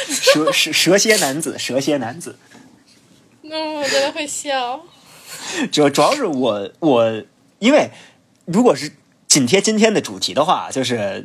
[0.08, 2.36] 蛇蛇蛇蝎男子，蛇蝎男子。
[3.42, 4.84] 嗯，我真的会笑。
[5.70, 7.22] 主主要是我我，
[7.60, 7.90] 因为
[8.46, 8.90] 如果是
[9.28, 11.24] 紧贴今天的主题的话，就是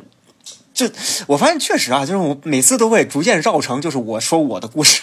[0.72, 0.88] 就
[1.26, 5.02] 我发现确实啊，就是我每次都会逐渐绕成，就是我说我的故事。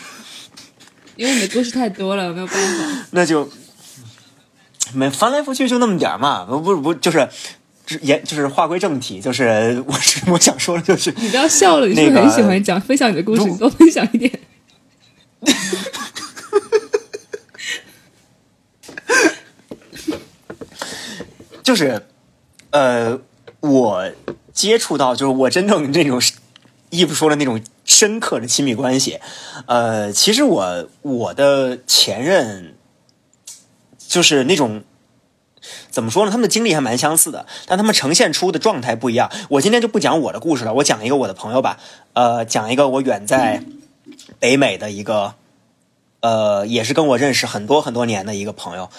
[1.17, 3.07] 因为你的故事太多了，没有办法。
[3.11, 3.49] 那就
[4.93, 7.27] 没翻来覆去就那么点嘛，不不不，就是
[8.01, 14.31] 言就是话归正题，就是我是 我想说的就是，你不要笑了，你是很喜欢讲分享你的故事，你多分享一点。
[21.63, 22.05] 就是
[22.69, 23.19] 呃，
[23.59, 24.09] 我
[24.53, 26.21] 接触到就是我真正这种
[26.89, 29.19] 义父说的那种深刻的亲密关系，
[29.65, 32.76] 呃，其实我我的前任
[34.17, 34.81] 就是那种。
[35.91, 36.31] 怎么说呢？
[36.31, 39.29] 他们的经历还蛮相似的，但他们呈现出的状态不一样。
[39.49, 41.77] 我今天就不讲我的故事了，我讲一个我的朋友吧。
[42.13, 43.63] 呃，讲一个我远在
[44.39, 45.33] 北美的一个，
[46.21, 48.89] 呃，也是跟我认识很多很多年的一个朋友。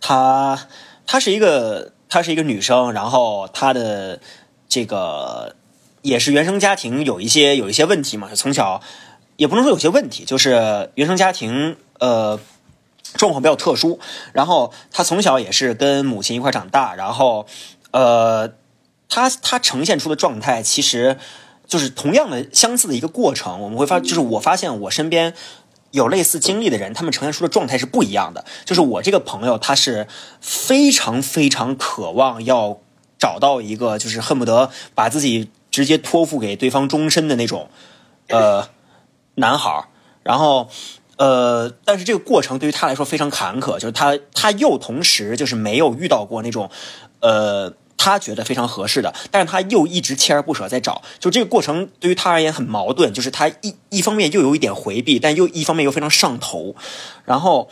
[0.00, 0.66] 她，
[1.06, 4.20] 她是一个，她是一个女生，然后她的
[4.68, 5.56] 这个
[6.02, 8.80] 也是原生家庭有一些有一些问题嘛，从小
[9.36, 12.40] 也不能说有些问题，就是原生家庭呃。
[13.14, 13.98] 状况比较特殊，
[14.32, 17.46] 然后他从小也是跟母亲一块长大，然后，
[17.92, 18.52] 呃，
[19.08, 21.16] 他他呈现出的状态其实
[21.66, 23.60] 就是同样的相似的一个过程。
[23.60, 25.32] 我们会发，就是我发现我身边
[25.92, 28.44] 有类似经历的人，他们呈现出的状态是不一样的。
[28.64, 30.08] 就是我这个朋友，他是
[30.40, 32.80] 非常非常渴望要
[33.18, 37.70] 找到一个，就是恨不得把自己直接托付给对方终身的那种，
[38.28, 38.68] 呃，
[39.36, 39.86] 男孩
[40.24, 40.68] 然后。
[41.16, 46.68] 呃，但是这个过程对于他来说非常坎坷，就是他他又同时就是没有遇到过那种，
[47.20, 56.74] 呃，他觉得非常合适的，但是他又一直锲而不舍在找，就这个过程对于他而言很矛盾，就是他一一方面又有一点回避，但又一方面又非常上头，
[57.24, 57.68] 然后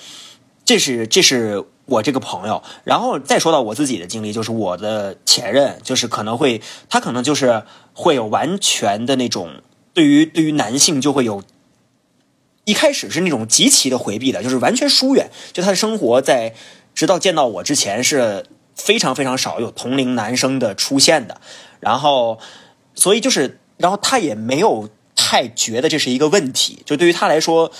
[0.64, 9.50] 这是这是我这个朋友，然后再说到我自己的经历，就是我的前任，就是可能会他可能就是会有完全的那种
[9.92, 11.42] 对于对于男性就会有。
[12.64, 15.30] 一开始是那种极其的回避的，就是完全疏远。
[15.52, 16.54] 就他的生活在
[16.94, 18.46] 直到见到我之前是
[18.76, 21.40] 非常非常少有同龄男生的出现的。
[21.80, 22.38] 然后，
[22.94, 26.82] 所以就是，然后他也没有太觉得这是一个问题。
[26.86, 27.72] 就对于他来说，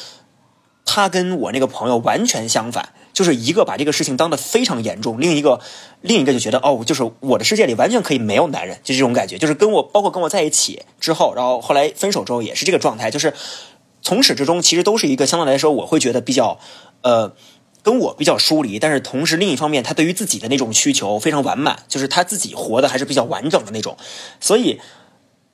[0.84, 5.60] 他跟我那个朋友完全相反，就是一个把这个事情当得非常严重，另一个
[6.00, 9.38] 另一个就觉得哦，就是我的世界里完全可以没有男人，就这种感觉。
[9.38, 13.32] 就是跟我包括跟我在一起之后，然后后来分手之后也是这个状态，就是。
[14.02, 16.58] 从始至终，其实都是一个相对来说，我会觉得比较，
[17.02, 17.32] 呃，
[17.82, 18.78] 跟我比较疏离。
[18.78, 23.96] 但是同时，另一方面，他对于自己的那种需求非常完满，就是他自己活的还是比较完整的那种。
[24.40, 24.80] 所以，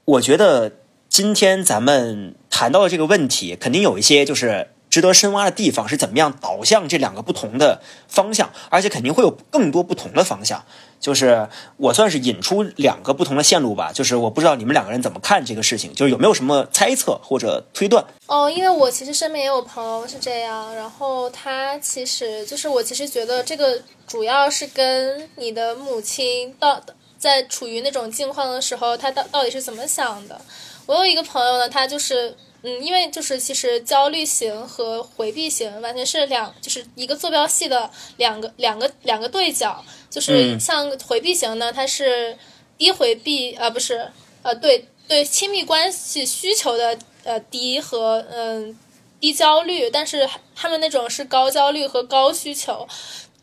[0.04, 0.72] 我觉得
[1.08, 4.68] 今天咱们谈到的这个问题，肯定有一些就是。
[4.98, 10.64] 值得深挖的地方是怎么样导向这两个不同的方向，而且肯定会有更多不同的方向。
[10.98, 13.92] 就是我算是引出两个不同的线路吧。
[13.92, 18.04] 就是我不知道你们两个人怎么看这个事情，就是有没有什么猜测或者推断？
[18.26, 26.82] 哦，因为我其实身边也有朋友是这样，然后他其实就是我其实觉得这个主要是跟你的母亲到
[27.16, 30.40] 在处于那种境况的时候，他到到底是怎么想的。
[30.86, 32.34] 我有一个朋友呢，他就是。
[32.62, 39.84] 嗯，因为就是其实焦虑型和回避型完全是两，就是一个坐标系的两个两个两个对角。
[40.10, 42.36] 就是像回避型呢，它是
[42.76, 44.10] 低回避，呃，不是，
[44.42, 48.76] 呃，对对，亲密关系需求的呃低和嗯
[49.20, 52.88] 低焦虑，但是他们那种是高焦虑和高需求。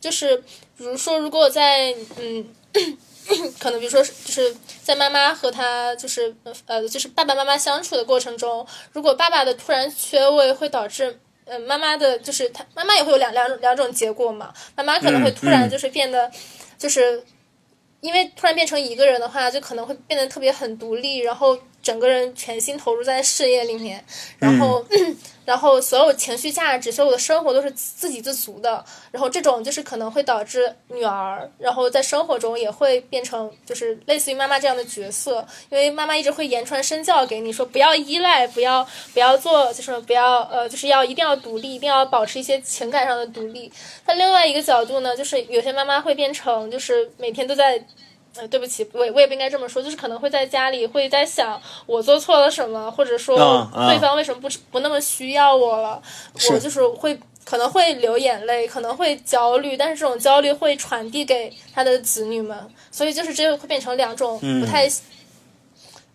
[0.02, 0.38] 就是
[0.78, 2.48] 比如说，如果在嗯。
[3.60, 6.36] 可能比如说，就是在妈妈和他就是
[6.66, 14.54] 呃，就是爸爸妈妈相处的过程中，如果爸爸的突然缺位会导致，嗯，妈妈的就是他妈妈也会有两两种两种结果嘛。
[14.76, 16.32] 妈妈可能会突然就是变得，
[16.78, 17.24] 就是
[18.02, 21.58] 因为突然变成一个人的话，就可能会变得特别很独立，然后。
[21.86, 24.04] 整个人全心投入在事业里面，
[24.40, 24.84] 然后，
[25.46, 28.84] 然后所有情绪价值、所有的生活都是自给自足的。
[29.12, 43.72] 然后这种就是可能会导致女儿，然后在生活中也会变成就是类似于妈妈这样的角色，因为妈妈一直会言传身教给你说不要依赖，不要不要做，就是不要呃，就是要一定要独立，一定要保持一些情感上的独立。
[44.08, 47.86] 那另外一个角度呢，就是有些妈妈会变成就是每天都在。
[48.38, 53.38] 呃，对不起，我我也不应该这么说，就是可能会在家里会在想我做错了什么，或者说
[53.88, 56.02] 对方为什么不不那么需要我了，
[56.52, 62.58] 我就是会可能会流眼泪，可能会焦虑，但是这种焦虑会传递给他的子女们，
[62.92, 64.90] 所以就是这个会变成两种不太，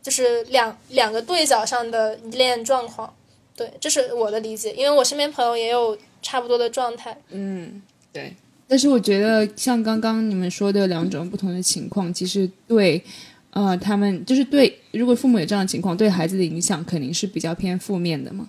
[0.02, 3.14] 就是两两个对角上的依恋状况，
[3.56, 8.34] 对，这是我的理解，因为我身边朋友也有差不多的状态，嗯，对。
[8.70, 13.02] 但是我觉得，像刚刚你们说的两种不同的情况，其实对，
[13.50, 18.48] 呃，他们就是对，如果父母有这样的情况，对孩子的影响肯定是比较偏负面的嘛。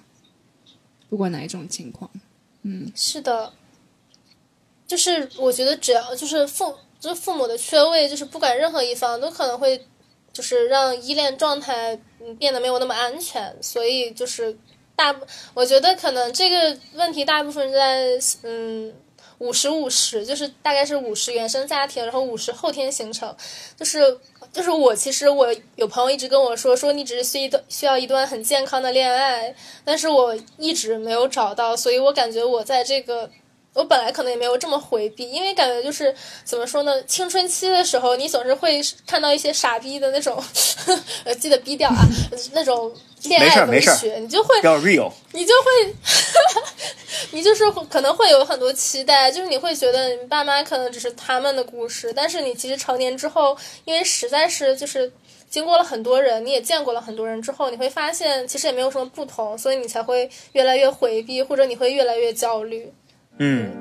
[1.10, 2.08] 不管哪一种情况，
[2.62, 3.52] 嗯，是的，
[4.86, 9.84] 就是我觉得只要就是父就是父母的缺位，就是不管任何一方都可能会
[10.32, 12.00] 就是让依恋状态
[12.38, 14.56] 变得没有那么安全，所以就是
[14.96, 15.16] 大，
[15.56, 18.94] 我觉得可能这个问题大部分在嗯。
[19.42, 23.36] 五十五十，就是大概是五十原生家庭，然后五十后天形成，
[23.76, 24.20] 就是
[24.54, 33.30] 就是我其实我有朋友一直跟我说说你只是需一段需要一段很健康的恋爱，但是我一直没有找到，所以我感觉我在这个。
[33.74, 36.14] 我本来可能也没有这么回避，因为感觉就是
[36.44, 40.44] 怎么说呢，青春期的时候，你总是会看到一些傻逼的那种，
[41.24, 42.06] 呃，记得逼掉啊，
[42.52, 42.92] 那种
[43.24, 45.96] 恋爱文学，你就会比较 real，你就会，
[47.32, 55.10] 你就是可能会有很多期待，就是你会觉得你爸妈可能只是他们的故事，但是你其实成年之后，因为实在是就是
[55.50, 62.92] 经过了很多人，你也见过了很多人之后，你会发现其实也没有什么不同，所以你才会越来越回避，或者你会越来越焦虑。
[63.44, 63.72] 嗯，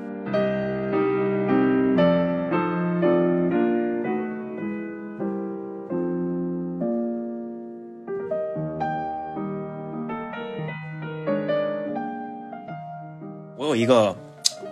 [13.55, 14.15] 我有一个，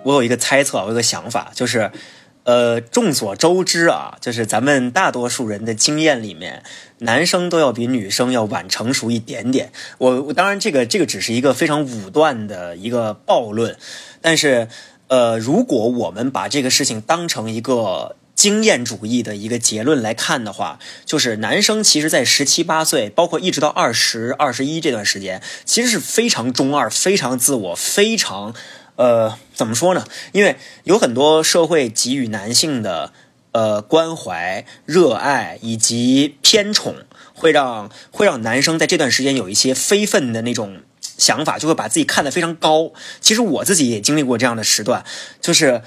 [0.01, 1.91] 我有一个猜测，我有个想法，就是，
[2.49, 6.63] 呃，众所周知啊，就是咱们大多数人的经验里面，
[6.97, 9.71] 男生都要比女生要晚成熟一点点。
[9.99, 13.77] 我我当然，这个这个只是一个非常武断的一个暴论。
[14.19, 14.67] 但是，
[15.09, 28.55] 呃，如果我们把这个事情当成一个经验主义的一个结论来看的话，就是男生其实，在十七八岁，包括一直到二十二十一这段时间，其实是非常中二、非常自我、非常，
[28.99, 30.05] 呃，怎么说呢？
[30.33, 33.13] 因为有很多社会给予男性的，
[33.53, 36.95] 呃，关怀、热爱以及偏宠，
[37.33, 40.81] 会让会让男生在这段时间有一些非分的那种。
[41.17, 42.93] 想法就会把自己看得非常高。
[43.19, 45.03] 其实我自己也经历过这样的时段，
[45.41, 45.81] 就是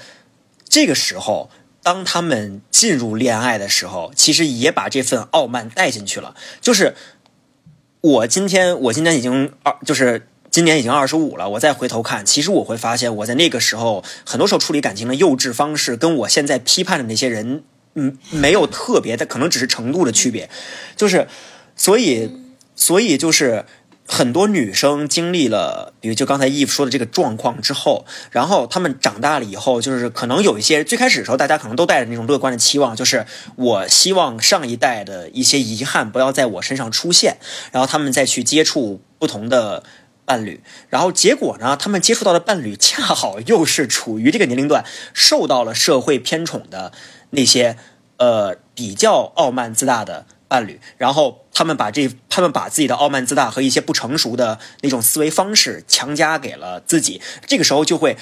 [0.69, 1.49] 这个时候，
[1.81, 6.35] 当他们进入恋爱的时候，其实也把这份傲慢带进去了。
[6.61, 6.95] 就是
[8.01, 11.49] 我今天，我今天已经二，就是今年已经二十五了。
[11.49, 17.63] 我再回头看，其实我会发现，我在那个时候，很多时候处理感情的幼稚方式，跟我现在批判的那些人，
[17.95, 20.47] 嗯，没有特别的，可能只是程度的区别。
[20.95, 21.27] 就是，
[21.75, 22.29] 所以，
[22.75, 23.65] 所以就是。
[24.05, 33.25] 很多女生经历了，比如就刚才 Eve 说的这个状况之后，然后她们长大了以后，就是可能有一些最开始的时候，大家可能都带着那种乐观的期望，就是
[33.55, 37.37] 我希望上一代的一些遗憾不要在我身上出现，
[37.71, 39.83] 然后他们再去接触不同的
[40.25, 46.91] 伴侣，然后结果呢，他们接触到的伴侣恰好又是处于这个年龄段，受到了社会偏宠的
[47.31, 47.77] 那些
[48.17, 50.25] 呃比较傲慢自大的。
[50.45, 58.15] 伴侣，然后他们把这，他们把自己的傲慢自大和一些不成熟的那种思维方式强加给了自己，这个时候就会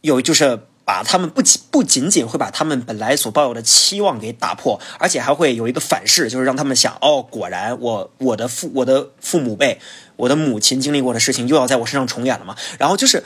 [0.00, 9.78] 有，就是把他们不仅不仅仅会把他们本来所抱有的期望给打破，而且还会有一个反噬，就是让他们想，哦，果然我我的父我的父母辈，
[10.16, 12.56] 我的母亲经历过的事情又要在我身上重演了嘛？
[12.78, 13.22] 然后就是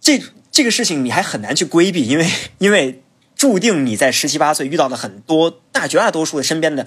[0.00, 3.02] 这这个事情你还很难去规避，因为 因为。
[3.34, 6.86] 注定你在十七八岁遇到的很多大绝大多数的身边的，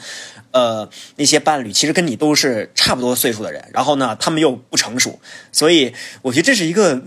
[0.52, 5.20] 呃，那些伴侣其实跟你都是差不多岁数的人，然后呢，他们又不成熟，
[5.52, 7.04] 所以我觉得这是一个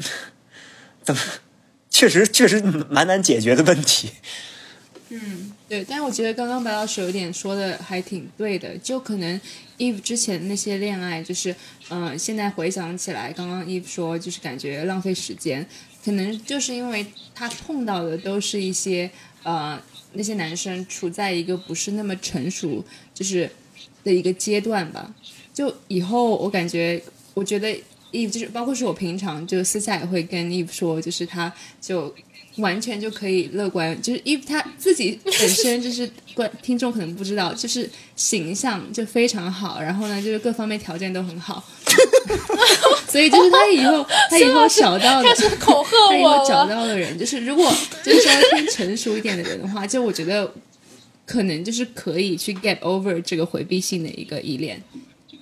[1.03, 1.23] 怎么，
[1.91, 2.61] 确实确实
[2.91, 4.11] 蛮难解决的问题。
[5.11, 9.41] 嗯，对，但是我觉得刚刚白老师有点说的还挺对的，就可能
[9.79, 11.55] Eve 之前那些恋爱，就是
[11.89, 15.67] 嗯，现在回想起来，刚刚 Eve 说就是感觉浪费时间，
[16.05, 19.11] 可能就是因为他碰到的都是一些。
[19.45, 19.81] 呃，
[20.13, 22.85] 那些男生处在一个不是那么成熟，
[23.15, 23.49] 就是
[24.05, 25.15] 的一个阶段吧。
[25.55, 27.01] 就以后我感觉，
[27.33, 27.75] 我觉得
[28.13, 32.15] Eve 就是，包括是我平常就私下也会跟 Eve 说，就是他就。
[32.59, 41.63] 完全就可以乐观，就是 Eve 他自己本身就是观听众可能不知道，就是形象就非常好，然后呢，就是各方面条件都很好，
[43.09, 50.53] 所以就是他以后 他以后找到的，他以后找到的人，就是如果就是稍微偏成熟一点的人的话，就我觉得
[51.25, 54.83] 可能就是可以去 get over 这个回避性的一个依恋。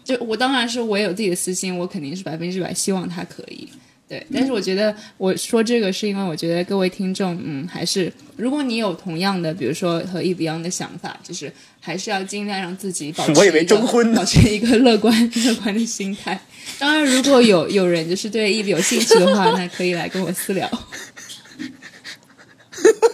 [0.06, 3.68] 就我当然是我有自己的私心，我肯定是百分之百希望他可以。
[4.08, 15.12] 对，但是我觉得我说这个是因为我觉得各位听众，嗯，还是如果你有同样的，比如说和 Eve 一样的想法，就是还是要尽量让自己保持我以为征婚保持一个乐观
[15.44, 16.40] 乐观的心态。
[16.78, 20.68] 当然，如果有有人就是对 Eve 有兴趣的话，那可以来跟我私聊。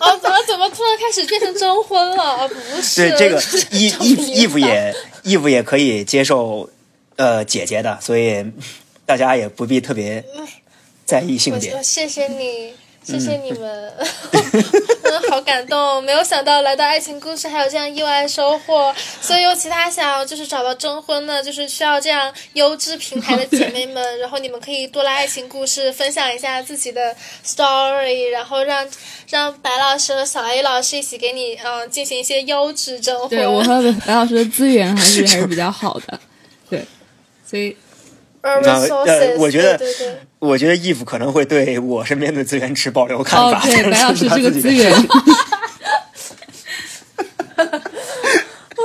[0.01, 2.47] 哦，怎么怎么突然开始变成征婚了？
[2.49, 3.41] 不是，对这个
[3.71, 6.69] 义义义父也 Eve 也可以接受
[7.23, 8.45] 呃姐姐的，所以
[9.07, 10.25] 大家也不必特别。
[11.05, 12.73] 在意性别，谢谢你。
[13.05, 13.93] 谢谢你们，
[15.03, 16.03] 嗯，好感动！
[16.05, 27.15] 没有想到来到爱情故事还有这样意外收获，所以有其他想就是找到征婚的，就是需要这样优质平台的姐妹们，然后你们可以多来爱情故事分享一下自己的
[27.45, 28.89] story，然后让
[29.29, 33.29] 让白老师和小 A 老师一起给你嗯进行一些优质征婚。
[33.31, 36.21] 对我和白老师的资源还是还是比较好的，
[36.71, 36.85] 对，
[37.53, 37.77] 所以。
[38.41, 38.57] 呃，
[39.39, 43.61] 我觉得，对对，我觉得 Eve 可能会对我身边的资源持保留看法。
[43.61, 44.91] 哦，对， 白老师是个资源。
[47.61, 48.85] 哦，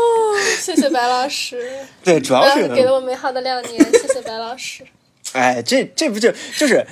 [0.60, 1.80] 谢谢白老师。
[2.04, 4.84] 对，主要是给了我美好的两年，谢谢白老师。
[5.34, 6.86] 哎，这这不就就是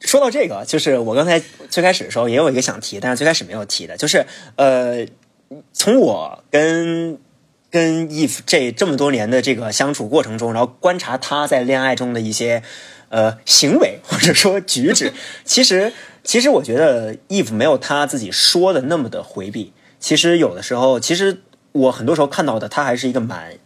[0.00, 4.26] 说到这个，就是我刚才最开始的时候也有一个想提，但是最开始没有提的，就是
[4.56, 5.06] 呃，
[5.72, 7.16] 从我跟。
[7.70, 12.62] 跟 Eve 这这么多年的这个相处过程中，然后观察他在恋爱中的一些
[13.10, 15.12] 呃行为或者说举止，
[15.44, 15.92] 其实
[16.24, 19.72] 其实我觉得 Eve 没有他自己说的那么的回避。
[20.00, 21.42] 其实有的时候，其实
[21.72, 23.58] 我很多时候看到的他还是一个蛮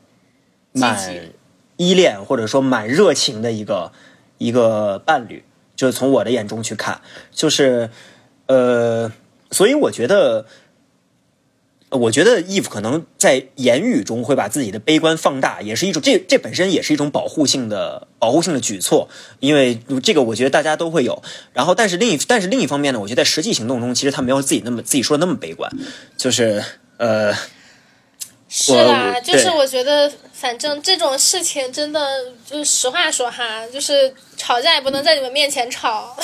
[0.72, 1.30] 蛮
[1.76, 3.92] 依恋或者说蛮热情的一个
[4.38, 5.44] 一个伴侣。
[5.76, 7.00] 就是从我的眼中去看，
[7.32, 7.90] 就是
[8.46, 9.12] 呃，
[9.52, 10.46] 所以我觉得。
[11.92, 19.08] 我觉得 Eve 可能在言语中会把自己的悲观放大，也是一种这这本身也是一种保护性的保护性的举措，
[19.40, 21.22] 因为这个我觉得大家都会有。
[21.52, 25.70] 然后，但是另一但是另一方面呢，我觉得在实际行动中，其实他没有自己那么自己说的那么悲观，
[26.16, 26.64] 就是
[26.96, 27.32] 呃，
[28.48, 36.16] 是啦，就是我觉得反正这种事情真的就是实话说哈，就是吵架也不能在你们面前吵。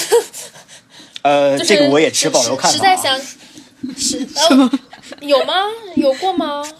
[1.22, 2.76] 呃，这个我也持保留看法。
[2.76, 3.20] 实在想
[3.98, 4.26] 是
[5.20, 5.54] 有吗？
[5.96, 6.62] 有过吗？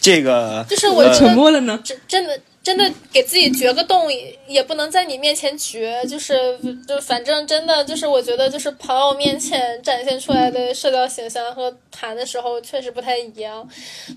[0.00, 1.78] 这个就是我沉默了呢。
[1.84, 4.06] 真真的真的给自己掘个洞，
[4.46, 6.02] 也不能在你面前掘。
[6.06, 13.68] 就是就反正真的就是，我觉得就是朋友面前展现出来的社交形象和谈的时候确实不太一样。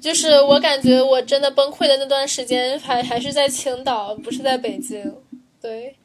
[0.02, 5.14] 就是我感觉我真的崩溃的那段时间，还还是在青岛，不是在北京。
[5.62, 5.96] 对，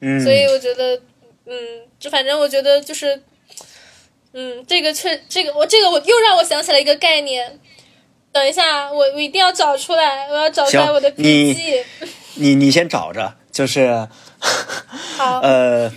[0.00, 0.96] 嗯，所以我觉得，
[1.44, 1.54] 嗯，
[2.00, 3.20] 就反正我觉得就是。
[4.38, 7.58] 嗯，这个确，这个我这个我又让我想起了一个概念。
[8.30, 11.82] 等一下，我我一定要找出来，我要找出来我的笔记。
[12.36, 14.06] 你你先找着，就是
[15.16, 15.90] 好呃，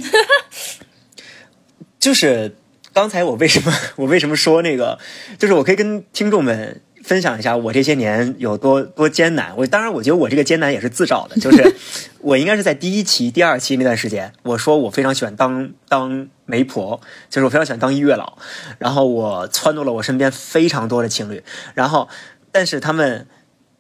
[2.00, 2.56] 就是
[2.94, 4.98] 刚才我为什么我为什么说那个，
[5.38, 6.82] 就是我可以跟听众们。
[7.10, 9.52] 分享一下我这些年有多多艰难。
[9.58, 11.36] 我当然，我觉得我这个艰难也是自找的。
[11.42, 11.76] 就是
[12.20, 18.38] 我应该是在第一期、第二期那段时间，我说我非常喜欢当当媒婆，就是我非常喜欢当月老。
[18.78, 21.44] 然后我撺掇了我身边非常多的情侣。
[21.74, 22.08] 然后，
[22.52, 23.26] 但是他们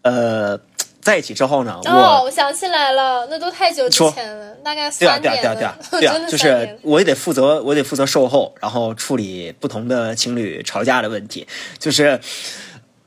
[0.02, 0.60] 呃
[1.00, 5.22] 在一起之后呢，哦，我想起来了，那都太久之前了，大概三年。
[5.22, 11.46] 对啊，对啊，对啊，对啊， 就是我也得负责，我得负责售后，然后处理不同的情侣吵架的问题，
[11.78, 12.20] 就是。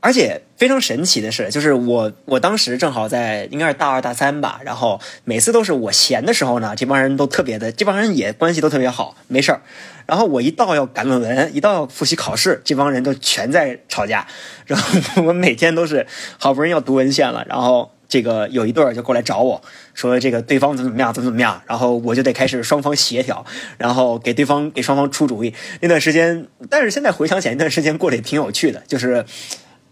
[0.05, 9.63] 而且非常神奇的是，就是我我当时正好在应该是大二大三吧，然后每次都是我闲的时候呢，这帮人都特别的，这帮人也关系都特别好，没事儿。
[10.05, 14.27] 然后我一到要赶论文，一到要复习考试，这帮人都全在吵架。
[14.67, 16.05] 然后我每天都是
[16.37, 19.63] 好不容易要读文献了，然后这个有一对儿就过来找我
[19.95, 23.47] 说这个对方怎么怎么样，怎么怎么样，然后我就得开始双方协调，
[23.79, 25.55] 然后给对方给双方出主意。
[25.81, 29.25] 那段时间，但是现在回想起来，那段时间过得也挺有趣的，就是。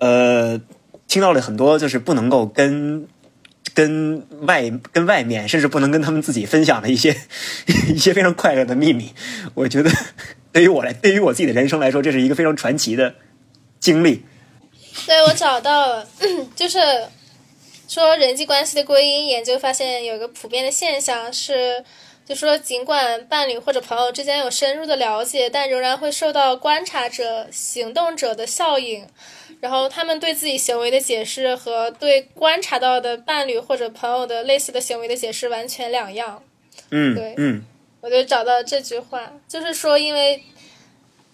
[0.00, 0.60] 呃，
[1.06, 3.06] 听到了很多，就是不能够跟
[3.72, 7.16] 跟外跟外面，甚至不能跟他们自己分享的一些
[7.94, 9.12] 一些非常快乐的秘密。
[9.54, 9.90] 我觉得，
[10.52, 13.14] 对于我来，对于我自己的人生来说，这是一个非常传奇的
[13.78, 14.24] 经历。
[15.06, 16.08] 对，我找到了，
[16.56, 16.78] 就是
[17.88, 21.84] 说人际关系的归因研究发现，有一个普遍的现象是，
[22.26, 29.06] 就说尽管伴侣或者朋友之间有深入的了解，但仍然会受到观察者、行动者的效应。
[29.60, 36.42] 然后他们对自己行为的解释和对观察到的伴侣或者朋友的类似的行为的解释完全两样。
[36.90, 37.62] 嗯，对，嗯，
[38.00, 40.42] 我就找到这句话，就是说，因为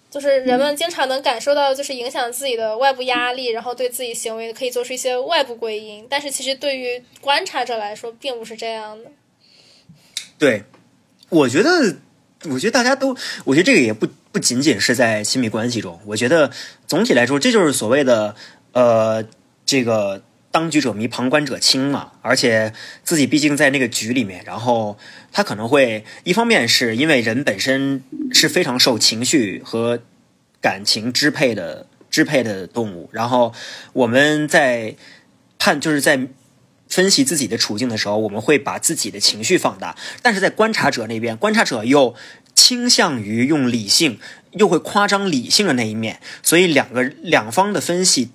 [0.09, 9.09] 就是人们经常能感受到，就是影响自己的外部压力，然后对自己行为可以做出一些外部归因，但是其实对于观察者来说，并不是这样的。
[10.37, 10.63] 对，
[11.29, 11.97] 我觉得，
[12.49, 14.07] 我觉得大家都，我觉得这个也不。
[14.29, 16.51] 不仅仅是在亲密关系中，我觉得
[16.85, 18.35] 总体来说，这就是所谓的
[18.71, 19.25] 呃，
[19.65, 20.21] 这个
[20.51, 22.11] 当局者迷，旁观者清嘛。
[22.21, 22.71] 而且
[23.03, 24.95] 自己毕竟在那个局里面，然后
[25.31, 29.99] 他可能会一方面是因为人本身是非常受情绪和
[30.61, 33.51] 感情支配的支配的动物，然后
[33.93, 34.95] 我们在
[35.57, 36.27] 判就是在
[36.89, 42.15] 分析自己的处境的时候，我们会把自己的情绪放大，但是在观察者那边，观察者又。
[42.57, 44.19] 倾向于用理性，
[44.53, 48.31] 又会夸张理性的那一面，所以两个两方的分析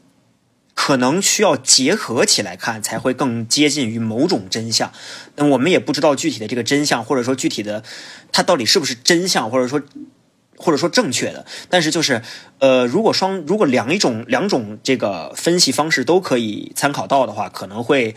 [0.74, 4.92] 可能需要结合起来看，才会更接近于某种真相。
[5.34, 7.82] 那我们也不知道具体的这个真相，或者说具体的
[8.30, 9.82] 它到底是不是真相，或者说
[10.56, 11.44] 或者说正确的。
[11.68, 12.22] 但是就是
[12.60, 18.14] 呃，如果双如果两一种两种这个分析方式都可以参考到的话，可能会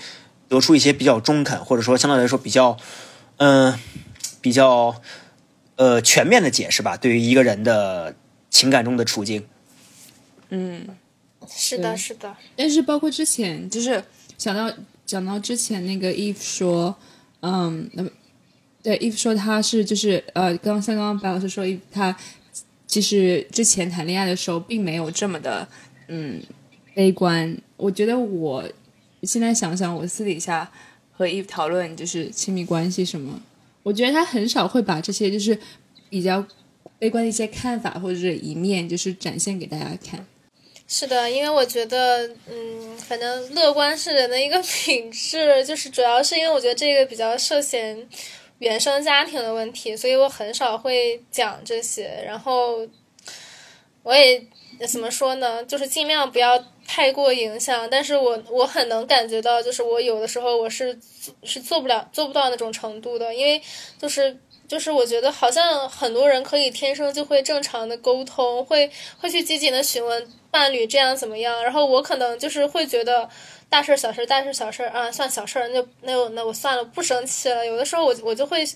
[0.47, 2.77] 得出一些比较中肯，或者说相对来说比较
[3.37, 3.77] 嗯、
[4.41, 5.01] 比较。
[5.77, 8.15] 呃，全面的解释吧，对于一个人的
[8.49, 9.45] 情感中的处境。
[10.47, 10.87] 嗯
[11.49, 14.01] 是的，是的，但是包括之前，就是
[14.37, 14.73] 想到
[15.05, 16.95] 讲到之前那个 Eve 说，
[17.41, 18.09] 嗯，那么
[18.81, 22.15] 对 Eve 说他是就是呃，刚像刚刚白老师说，Eve 他
[22.87, 25.67] 其实之前谈恋爱的时候并没有这么的
[26.07, 26.41] 嗯
[26.93, 27.57] 悲观。
[27.75, 28.63] 我觉得我
[29.25, 30.71] 现在想想，我私底下
[31.11, 33.41] 和 Eve 讨论就是亲密关系什么，
[33.83, 35.57] 我觉得他很少会把这些就是
[36.09, 36.45] 比较
[36.99, 40.25] 悲观的一些看法或者是一面，就是展现给大家看。
[40.87, 48.07] 是的，因为我觉得，嗯，反正乐观是人的一个 品质，就是主要是因为我觉得这个比较涉嫌
[48.59, 52.23] 原生家庭的问题，所以我很少会讲这些。
[52.23, 52.87] 然后
[54.03, 54.45] 我也
[54.87, 57.87] 怎么说呢，就是尽量不要太过影响。
[57.89, 60.97] 但是我我很能感觉到，就是我有的时候我是
[61.43, 63.61] 是做不了、做不到那种程度的，因为
[63.99, 64.37] 就是。
[64.67, 73.29] 就是我觉得好像很多人可以天生就会正常的沟通，会会去积极的询问伴侣这样怎么样，然后我可能就是会觉得
[73.69, 77.63] 大事小事大事小事啊，算小事，那就那我那我算了，不生气了。
[77.63, 78.67] 有的时候我我就会，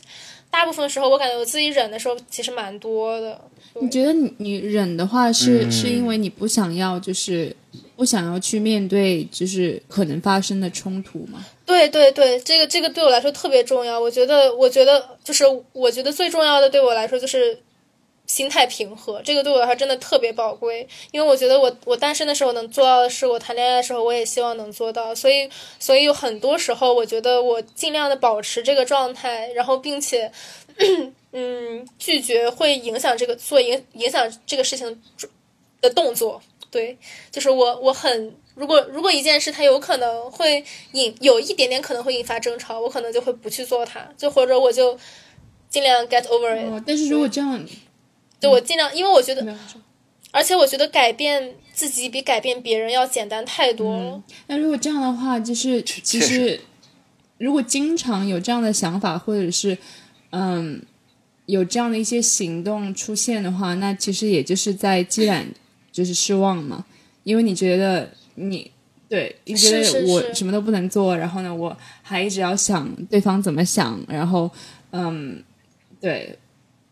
[0.52, 3.42] 大部分时候我感觉我自己忍的时候其实蛮多的。
[3.82, 7.56] 你觉得你你忍的话是、嗯是因为你不想要就是
[8.00, 11.46] 不想要去面对就是可能发生的冲突吗？
[11.66, 14.00] 对对对，这个这个对我来说特别重要。
[14.00, 15.44] 我觉得我觉得就是
[15.74, 17.60] 我觉得最重要的对我来说就是。
[18.30, 30.32] 心态平和，这个对我来说真的特别宝贵，因为我觉得我我单身的时候能做到的事，我谈恋爱的时候我也希望能做到，所以所以有很多时候我觉得我尽量的保持这个状态，然后并且，
[31.34, 35.02] 嗯，拒绝会影响这个做影影响这个事情
[35.82, 36.40] 的动作，
[36.72, 36.98] 对，
[37.32, 44.98] 就是我我很如果如果一件事它有可能会引有一点点可能会引发争吵，我可能就会不去做它，就或者我就
[45.70, 47.66] 尽量 get over it，、哦，但是如果这样，
[48.40, 49.58] 对我尽量，因为我觉得，
[50.32, 54.24] 而且我觉得改变自己比改变别人要简单太多了。
[54.48, 56.60] 那如果这样的话，就是其实
[57.40, 59.78] 如果经常有这样的想法，或者是
[60.32, 60.82] 嗯
[61.48, 65.48] 有这样的一些行动出现的话，那其实也就是在积攒
[65.92, 66.86] 就是失望嘛，
[67.24, 68.72] 因为你觉得你。
[69.10, 74.48] 对，你觉得我什么都不能做，然后呢，我还一直要想对方怎么想，然后，
[74.92, 75.44] 嗯，
[76.00, 76.38] 对，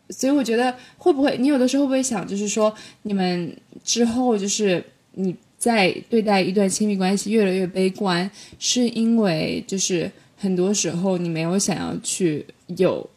[0.09, 2.73] 所以我觉得会不会，你有的时候会不会想，就是说
[3.03, 8.27] 你们之后就是你在对待一段亲密关系越来越悲观，
[8.57, 12.43] 是因为就是很多时候你没有想要去
[12.77, 13.07] 有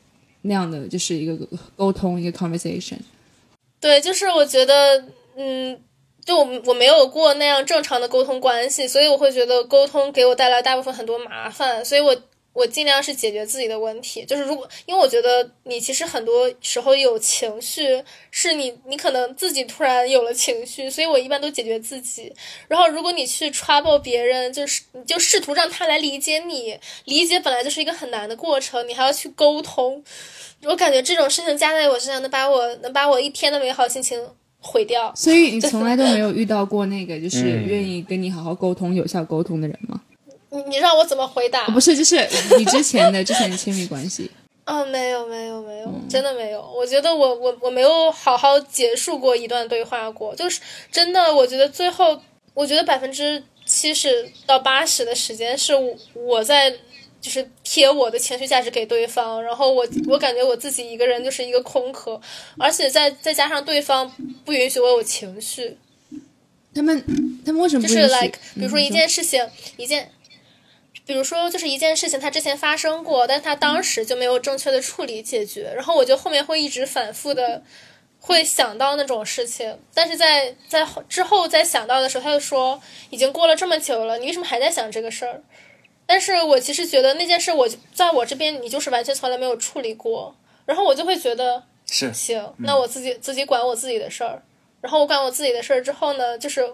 [0.42, 1.34] 那样的就是一个
[1.74, 2.98] 沟通一个 conversation。
[3.80, 5.02] 对，就是我觉得，
[5.36, 5.82] 嗯，
[6.24, 12.16] 就我我没有过那样正常的沟通关系，所以我会觉得沟通给我带来大部分很多麻烦，所以我
[12.52, 14.24] 我尽量是解决自己的问题。
[14.24, 22.34] 就是如果因为我觉得你其实很多时候有情绪，是你你可能自己突然有了情绪，所以我一般都解决自己。
[22.66, 30.02] 然后如果你去 trouble 别人，就是你就试图让他来理解你，理解本来就是一个很难的过程，你还要去沟通。
[30.64, 34.28] 我感觉这种事情加在我身上，能把我能把我一天的美好心情
[34.60, 35.12] 毁掉。
[35.16, 40.00] 所以你从来都没有遇到过那个就是嗯愿意跟你好好沟通、有效沟通的人吗？
[40.50, 41.66] 你你让我怎么回答？
[41.66, 42.16] 不是，就是
[42.58, 44.30] 你之前的之前的亲密关系。
[44.64, 46.60] 嗯， 没有没有没有，真的没有。
[46.60, 52.20] 我觉得我我我没有好好结束过一段对话过，就是真的，我觉得最后，
[52.52, 56.72] 我觉得百分之七十到八十的时间是我我在
[57.20, 62.20] 就是贴我的情绪价值给对方，然后我我感觉我自己一个人就是一个空壳，
[62.58, 64.10] 而且再再加上对方
[64.44, 65.76] 不允许我有情绪，
[66.74, 67.04] 他们
[67.44, 69.46] 他们为什么就是 like 比如说一件事情，
[69.76, 70.10] 一件，
[71.04, 77.62] 比如说就是一件事情，它之前发生过，但是他当时就没有正确的处理解决，然后我就后面会一直反复的
[78.18, 85.42] 会想到那种事情，但是在在后之后再想到的时候，他就说已经过了这么久了，你为什么还在想这个事儿？
[86.10, 90.34] 但是我其实觉得那件事我在我这边你就是完全从来没有处理过，
[90.66, 94.42] 然后我就会觉得是行，那我自己自己管我自己的事儿，
[94.80, 96.68] 然后我管我自己的事儿之后呢，就是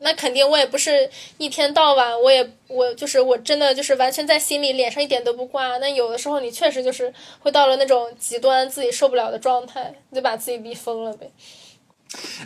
[0.00, 1.08] 那肯定我也不是
[1.38, 5.78] 一天到晚，我也我就是我真的就是完全在心里，脸上一点都不挂。
[5.78, 11.30] 那有的时候你确实就是会到了那种极端自己受不了的状态，你就把自己逼疯了呗。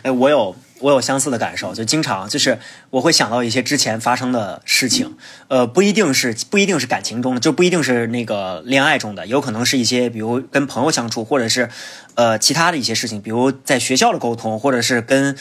[0.01, 2.59] 哎，我有我有相似的感受，就经常就是
[2.89, 11.69] 我会想到一些之前发生的事情，呃，不一定是不一定是感情中的，就不一定是那个恋爱中的，有可能是一些比如跟朋友相处，或者是
[12.15, 15.37] 呃其他的一些事情，比如在学校的沟通，或者是跟。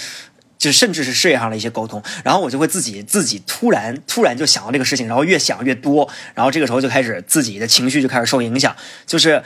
[0.58, 8.74] 就甚至是事业上的一些沟通，然后我就会自己自己突然突然就想到这个事情，然后越想越多，然后这个时候就开始自己的情绪就开始受影响，
[9.04, 9.42] 就是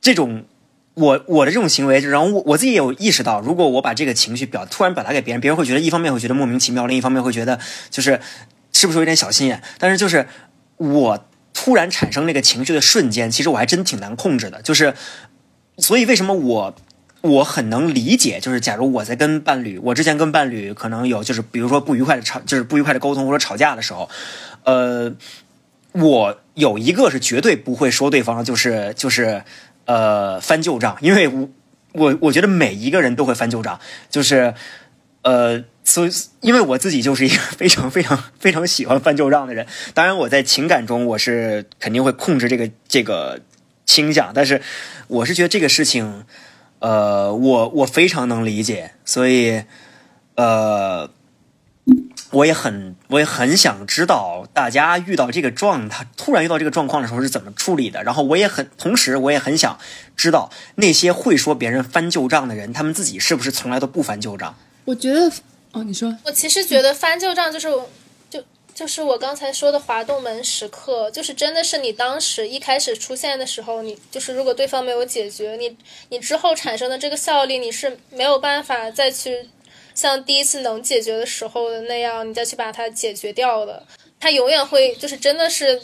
[0.00, 0.46] 这种
[0.94, 7.58] 我我的这种行为，然后我自己也有意识到，如果我把这个情绪表突然表达给别人，别人会觉得一方面会觉得莫名其妙，另一方面会觉得
[7.90, 8.20] 就是
[8.72, 10.26] 是不是有点小心眼，但是就是
[10.76, 14.94] 我突然产生那个情绪的瞬间，其实我还真挺难控制的，就是
[15.78, 16.74] 所以为什么我。
[17.24, 24.10] 我很能理解，就是假如我在跟伴侣，我之前跟伴侣可能有就是比如说不愉快的吵，就是不愉快的沟通或者吵架的时候，
[24.64, 25.10] 呃，
[25.92, 29.42] 我有一个是绝对不会说对方就是就是
[29.86, 31.48] 呃翻旧账，因为我
[31.92, 33.78] 我我觉得每一个人都会翻旧账，
[34.10, 34.54] 就是
[35.22, 36.10] 呃，所以
[36.40, 43.40] 因为我自己就是一个非常非常非常喜欢翻旧账的人，当然我在情感中我是肯定会控制这个这个
[43.84, 44.60] 倾向，但是
[45.08, 46.24] 我是觉得这个事情。
[46.80, 49.62] 呃，我我非常能理解，所以，
[50.34, 51.08] 呃，
[52.34, 58.02] 我也很我也很想知道大家遇到这个状态，突然遇到这个状况的时候是怎么处理的。
[58.02, 59.78] 然后我也很，同时我也很想
[60.16, 64.54] 知道那些会说别人翻旧账的人，他们自己是不是从来都不翻旧账？
[64.84, 65.30] 我觉得，
[65.72, 67.68] 哦，你说，我其实觉得翻旧账就是。
[68.28, 68.42] 就
[68.74, 75.76] 就是我刚才说的滑动门时刻，就是真的是你当时一开始出现的时候，你就是如果对方没有解决你，
[76.08, 79.48] 你之后产生的这个效力，你是没有办法再去
[79.94, 83.82] 像第一次能解决的时候的那样，你再去把它解决掉的。
[84.20, 85.80] 它永远会就是真的是，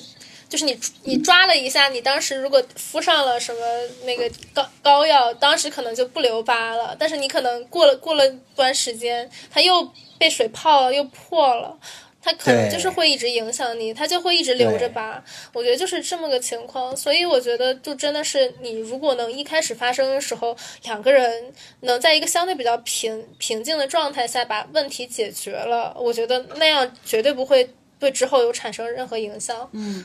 [0.48, 3.60] 就是你你抓了一下，你当时如果敷上了什么
[4.04, 11.78] 那个膏膏药，当时可能就不留疤了，但是你可能过了过了段时间，它又被水泡了，又破了。
[12.22, 15.24] 他可能就是会一直影响你，他就会一直留着疤。
[15.54, 20.54] 我觉得就是这么个情况，所以我觉得就真的是你如果能一开始发生的时候，
[20.84, 21.50] 两个人
[21.80, 27.68] 能在一个相对比较平平静的状态下把问题解决了，我觉得那样绝对不会
[27.98, 29.68] 对之后有产生任何影响。
[29.72, 30.04] 嗯，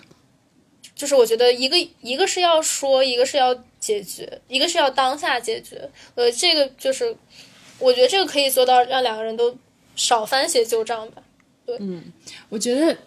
[0.95, 5.89] 就是我觉得一个一个是要说，一个是要解决，一个是要当下解决。
[6.15, 7.13] 呃，这个就是
[7.77, 9.57] 我觉得这个可以做到让两个人都
[9.97, 11.21] 少翻些旧账吧。
[11.79, 12.03] 嗯，
[12.49, 12.97] 我觉得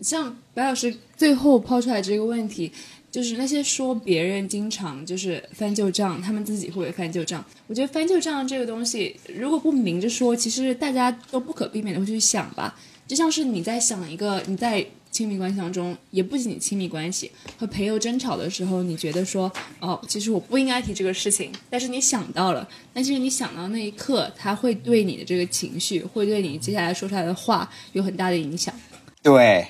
[0.00, 2.72] 像白老师最后抛出来这个问题，
[3.10, 7.44] 就是那些说别人经常就是翻旧账，他们自己会不会翻旧账？
[7.66, 12.78] 我觉得翻旧账这个东西，如果不明着说，其实大家都不可避免的会去想吧。
[13.06, 14.86] 就像是你在想一个你在。
[15.12, 28.74] 亲密关系当中，也不仅仅亲密关系，和朋友争吵的时候，你觉得说，哦，其实我不应该提这个事情，但是你想到了，但其实你想到那一刻，他会对你的这个情绪，会对你接下来说出来的话有很大的影响。
[29.22, 29.68] 对，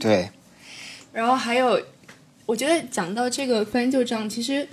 [0.00, 0.30] 对。
[1.12, 1.78] 然后还有，
[2.46, 4.66] 我觉得讲到这个翻旧账，其实，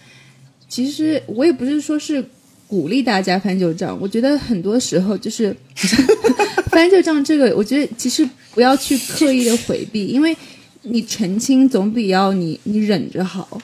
[0.70, 2.24] 其实我也不是说是
[2.66, 5.53] 鼓励大家翻旧账，我觉得很多时候就是。
[6.78, 8.23] 翻旧账这个，我觉得其实
[8.53, 10.38] 不要去刻意的回避，因为
[10.84, 13.59] 你澄清总比要你你忍着好。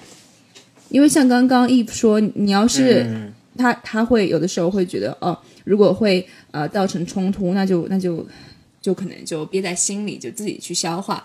[0.90, 8.26] 因为像刚刚 Eve 说，你要是他他会有的时候会觉得哦，如果会呃造成冲突，那就那就
[8.82, 11.24] 就可能就憋在心里，就自己去消化。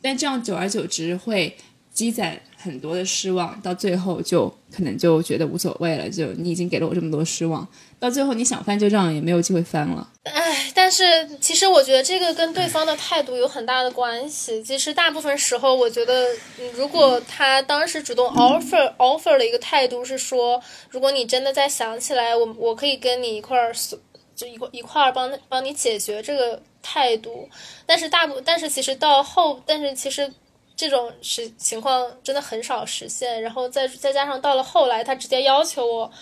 [0.00, 1.54] 但这样久而久之会
[1.92, 7.68] 积攒很多的失望，到最后就可能就觉得无所谓了，就你已经给了我这么多失望。
[7.98, 10.06] 到最后，你想翻旧账也没有机会翻了。
[10.24, 11.04] 唉，但是
[11.38, 14.62] 其实我觉得这个跟对方的态度有很大的关系。
[14.62, 16.28] 其实大部分时候，我觉得
[16.74, 23.72] 如果他当时主动 offer offer 了一个态度是说，如果你真的再想起来，我我可以跟你一块儿，
[24.34, 27.48] 就一块一块儿帮帮你解决这个态度。
[27.86, 30.30] 但是大部，但是其实到后，但是其实
[30.76, 33.40] 这种实情况真的很少实现。
[33.40, 36.12] 然后再再加上到了后来，他直接要求我。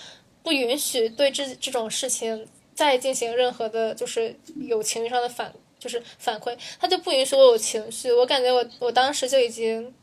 [0.45, 4.37] 不允许对这这种事情再进行任何的，就是
[4.69, 8.13] 有情绪上的反，就是反馈，他就不允许我有情绪。
[8.13, 9.95] 我感觉我我当时就已经，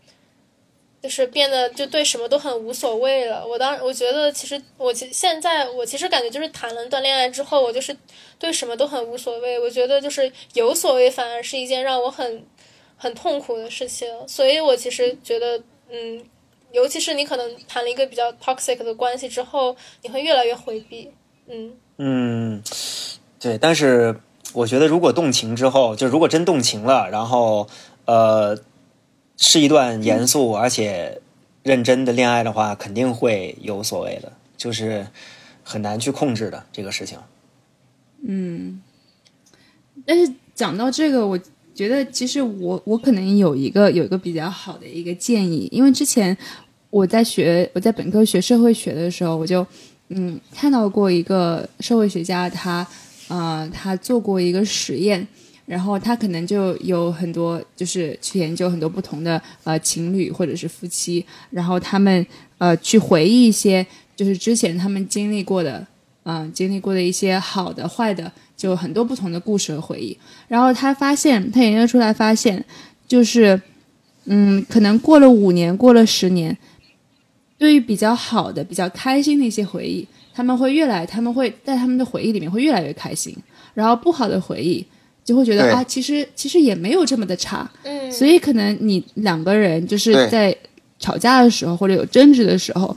[1.03, 3.45] 就是变得就对什么都很无所谓了。
[3.47, 7.95] 我当我觉得其实我其现在我其实感觉就是谈了一段恋爱之后，我就是
[8.39, 9.59] 对什么都很无所谓。
[9.59, 12.43] 我觉得就是有所谓反而是一件让我很
[12.97, 14.27] 很痛苦的事情。
[14.27, 16.25] 所以我其实觉得，嗯。
[16.71, 21.11] 尤其是你可能谈了一个比较 toxic 的关系之后，你会越来越回避。
[21.47, 22.63] 嗯嗯，
[23.39, 24.19] 对，但是
[24.53, 27.67] 我觉得如果动情之后，就如果真动情了，然后
[28.05, 28.57] 呃，
[29.37, 31.21] 是一段严肃而且
[31.63, 35.07] 认真的恋爱的话，肯定会有所谓的，就是
[35.63, 37.19] 很难去控制的这个事情。
[38.25, 38.81] 嗯，
[40.05, 41.39] 但是讲到这个，我
[41.73, 46.35] 觉得其实我我可能有一个有一个比较好的一个建议，因为之前
[46.89, 49.65] 我在学我在本科学社会学的时候，我就
[50.09, 52.85] 嗯看到过一个社会学家，他
[53.29, 55.25] 呃他做过一个实验，
[55.65, 62.25] 然后他可能就有很多就是去研究很多不同的呃情侣或者是夫妻，然后他们
[62.57, 65.87] 呃去回忆一些就是之前他们经历过的。
[66.23, 70.15] 嗯，经历过的一些好的、坏的，就很多不同的故事和回忆。
[70.47, 72.63] 然后他发现，他研究出来发现，
[73.07, 73.59] 就是，
[74.25, 76.55] 嗯，可能过了五年，过了十年，
[77.57, 83.35] 对于比较好的、比较开心的一些回忆，他们会越来，他们会在他们的回忆里面会越来越开心。
[83.73, 84.85] 然后不好的回忆，
[85.25, 87.67] 就会觉得啊，其实其实也没有这么的差。
[87.83, 90.55] 嗯，所以可能你两个人就是在
[90.99, 92.95] 吵架的时候或者有争执的时候，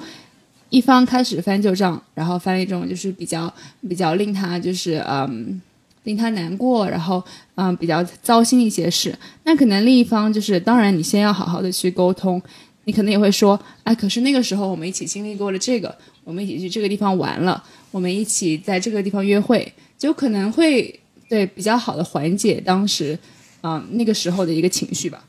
[0.75, 3.53] 一方开始翻旧账，然后翻一种就是比较
[3.89, 5.63] 比较令他就是嗯
[6.03, 7.23] 令他难过，然后
[7.55, 12.43] 嗯比较糟心一些事，那可能另一方就是当然你先要好好的去沟通，
[12.87, 17.63] 你可能也会说，哎，可是那个时候我们一起经历过了这个，我们一起去这个地方玩了，
[17.93, 20.99] 我们一起在这个地方约会，就可能会
[21.29, 23.17] 对比较好的缓解当时
[23.63, 25.23] 嗯那个时候的一个情绪吧。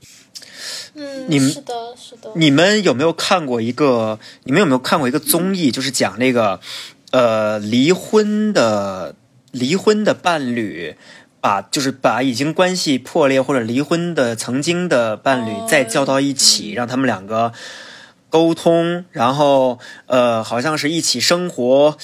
[0.96, 4.20] 嗯，你们是的，是的，你们有没有看过一个？
[4.44, 5.72] 你们有没有看过一个综艺？
[5.72, 6.60] 就是讲那个，
[7.12, 9.16] 呃，离婚的
[9.52, 10.96] 离婚的伴侣，
[11.42, 17.54] 把就是把已经关系破裂或者离婚的曾经的伴侣哦再叫到一起，让他们两个
[18.30, 21.98] 沟通，然后呃，好像是一起生活，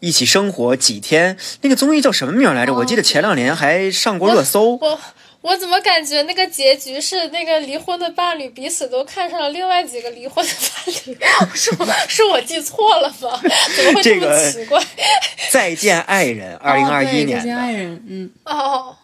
[0.00, 1.38] 一起生活几天。
[1.62, 2.74] 那个综艺叫什么名来着？
[2.74, 4.76] 我记得前两年还上过热搜。
[4.76, 5.00] 我
[5.48, 11.18] 我怎么感觉那个结局是那个离婚的伴侣彼此都看上了另外几个离婚的伴侣？
[11.56, 13.40] 是我是我记错了吗？
[13.74, 14.82] 怎么会这么这个奇怪？
[15.50, 18.94] 再见爱人，二零二一年哦再见爱，人，嗯，哦，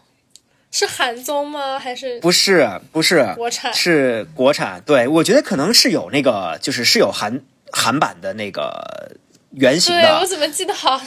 [0.70, 1.78] 是韩综吗？
[1.78, 4.82] 还是不是不是国产是国产。
[4.84, 7.40] 对，我觉得可能是有那个，就是是有韩
[7.72, 9.16] 韩版的那个
[9.52, 10.02] 原型的。
[10.02, 11.00] 对我怎么记得好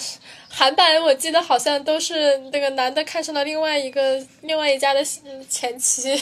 [0.58, 1.00] 韩版？
[1.04, 6.20] 我记得好像都是那个男的看上了另外一个另外一家的嗯前妻，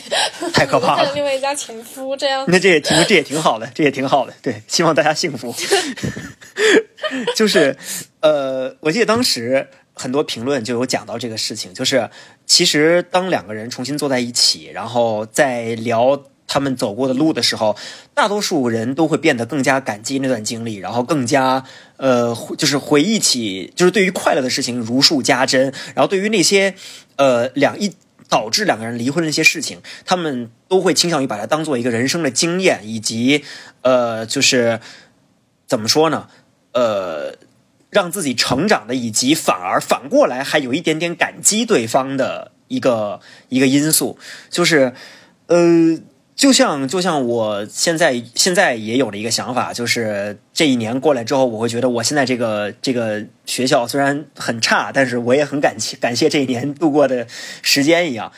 [0.53, 4.33] 太可怕了 另外一家前夫，这样那这也挺这也挺好的，这也挺好的。
[4.41, 5.55] 对，希望大家幸福。
[7.33, 7.77] 就是，
[8.19, 12.09] 呃，我记得当时很多评论就有讲到这个事情，就是
[12.45, 17.75] 其实当两个人重新坐在一起，然后再聊他们走过的路的时候，
[18.13, 21.63] 大多数人都会变得更加感激那段经历，然后更加
[21.97, 26.75] 呃，就是回忆起，就是对于快乐的事情如数家珍，然后对于那些
[27.15, 27.93] 呃两一。
[28.27, 33.45] 导致两个人离婚的一些事情，他们都会倾向于把它当做一个人生的经验，以及
[33.83, 34.79] 呃，就是
[35.67, 36.27] 怎么说呢？
[36.73, 37.35] 呃，
[37.91, 43.19] 让自己成长的，以及反而反过来还有一点点感激对方的一个
[43.49, 44.17] 一个因素，
[44.49, 44.95] 就是
[45.45, 45.99] 呃，
[46.35, 57.25] 就像就像我现在现在也有了一个想法，就是这一年过来之后，我会觉得我现在这个这个学校虽然很差，但是我也很感谢感谢这一年度过的
[57.61, 58.31] 时间一样。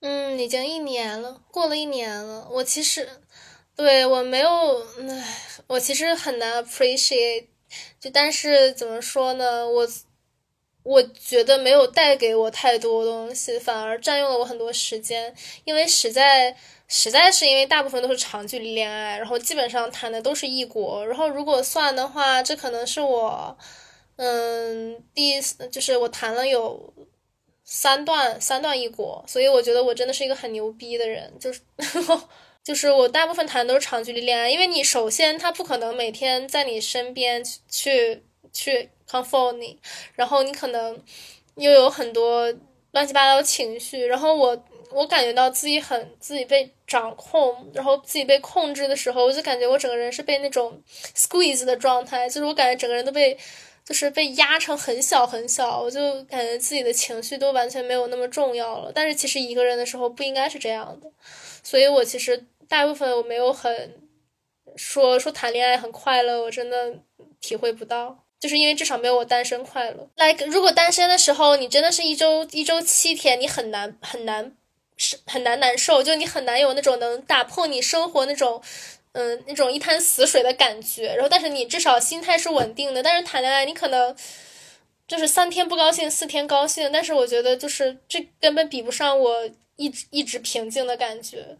[0.00, 2.48] 嗯，已经一年了，过了一年了。
[2.50, 3.08] 我其实
[3.76, 4.48] 对我没有，
[5.08, 5.24] 唉，
[5.66, 7.46] 我其实很难 appreciate，
[7.98, 9.88] 就但是怎么说呢，我
[10.82, 16.56] 我觉得没有带给我太多东西，反而占用了我很多时间，因为实在
[16.88, 23.56] 实在是因为大部分都是长距离恋爱，然后基本上谈的都是异国，然后如果算的话，这可能是我
[24.16, 26.92] 嗯第就是我谈了有。
[27.64, 31.60] 三段三段异国，所以我觉得我真的是一个很牛逼的人，就是
[32.64, 39.78] 就是我大部分谈的都是长距离恋爱，因为你首先他不可能每天在你身边去去去 comfort 你，
[40.14, 41.02] 然后你可能
[41.56, 42.52] 又有很多
[42.92, 50.80] 乱七八糟的情绪，然后我我感觉到自己很自己被掌控，然后自己被控制的时候，我就感觉我整个人是被那种
[51.16, 53.36] squeeze 的状态，就是我感觉整个人都被。
[53.84, 58.92] 就是被压成很小很小，我就感觉自己的情绪都完全没有那么重要了。
[58.94, 61.10] 但是其实一个人的时候不应该是这样的，
[61.64, 64.00] 所以我其实大部分我没有很
[64.76, 66.94] 说说谈恋爱很快乐，我真的
[67.38, 70.08] 体会不到，就是因为至少没有我单身快乐。
[70.16, 74.56] like 如果单身的时候，你真的是一周一周七天，你很难很难
[74.96, 78.62] 是很难难受，就你很难有那种能打破你生活那种，
[79.12, 81.08] 嗯，那种一滩死水的感觉。
[81.08, 83.02] 然后，但是你至少心态是稳定的。
[83.02, 84.16] 但是谈恋爱，你可能
[85.06, 86.90] 就是三天不高兴，四天高兴。
[86.90, 91.58] 但是我觉得，就是这根本比不上我一直一直平静的感觉。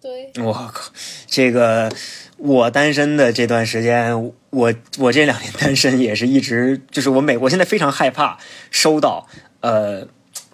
[0.00, 0.92] 对，我靠，
[1.26, 1.92] 这个
[2.36, 8.38] 我单身的这段时间，我我这两年单身也是一直就是我每我现在非常害怕
[8.70, 9.26] 收到
[9.60, 10.08] 呃。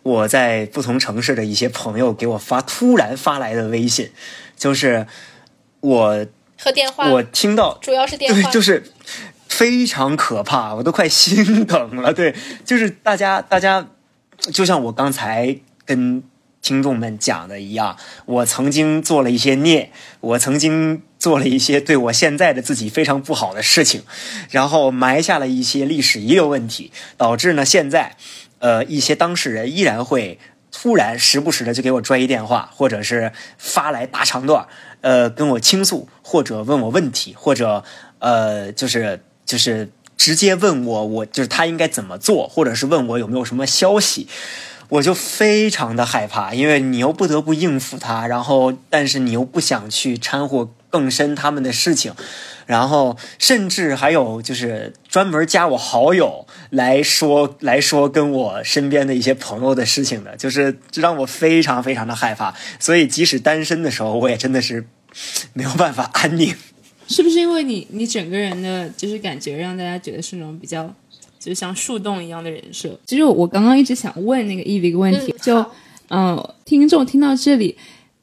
[0.05, 4.11] 我在不同城市的一些朋友给我发突然发来的微信，
[4.57, 5.07] 就是
[5.79, 6.27] 我
[6.59, 8.83] 和电话，我听到主要是电话，就是
[9.47, 12.13] 非常可怕，我都快心疼了。
[12.13, 12.35] 对，
[12.65, 13.87] 就是大家大家，
[14.53, 16.21] 就像我刚才跟
[16.63, 19.91] 听众们讲的一样，我曾经做了一些孽，
[20.21, 24.03] 我曾经做了一些对我现在的自己非常不好的事情，
[24.51, 28.17] 然后埋下了一些历史遗留问题，导致呢现在。
[28.61, 30.39] 呃，一些当事人依然会
[30.71, 34.69] 突然时不时的就给我拽一电话，或者是发来大长段，
[35.01, 37.83] 呃，跟我倾诉，或者问我问题，或者
[38.21, 44.29] 呃，就是就是直接问我，我就是他应该怎么做，或者是问我有没有什么消息，
[44.93, 52.13] 我就非常的害怕，因为你又不得不应付他，然后但是你又不想去掺和更深他们的事情。
[52.67, 62.55] 然后，甚至还有就是专门加我好友来说来说跟我身边的一些朋友的事情的，就是让我非常非常的害怕。
[62.79, 64.87] 所以，即使单身的时候，我也真的是
[65.55, 66.55] 没有办法安宁。
[67.09, 70.95] 是不是因为你你整个人的就是感觉让大家觉得是那种比较
[71.45, 72.97] 就像树洞一样的人设？
[73.05, 75.65] 其实我刚刚一直想问那个 Eve 一个问题，就
[76.09, 77.77] 嗯，听众听到这里，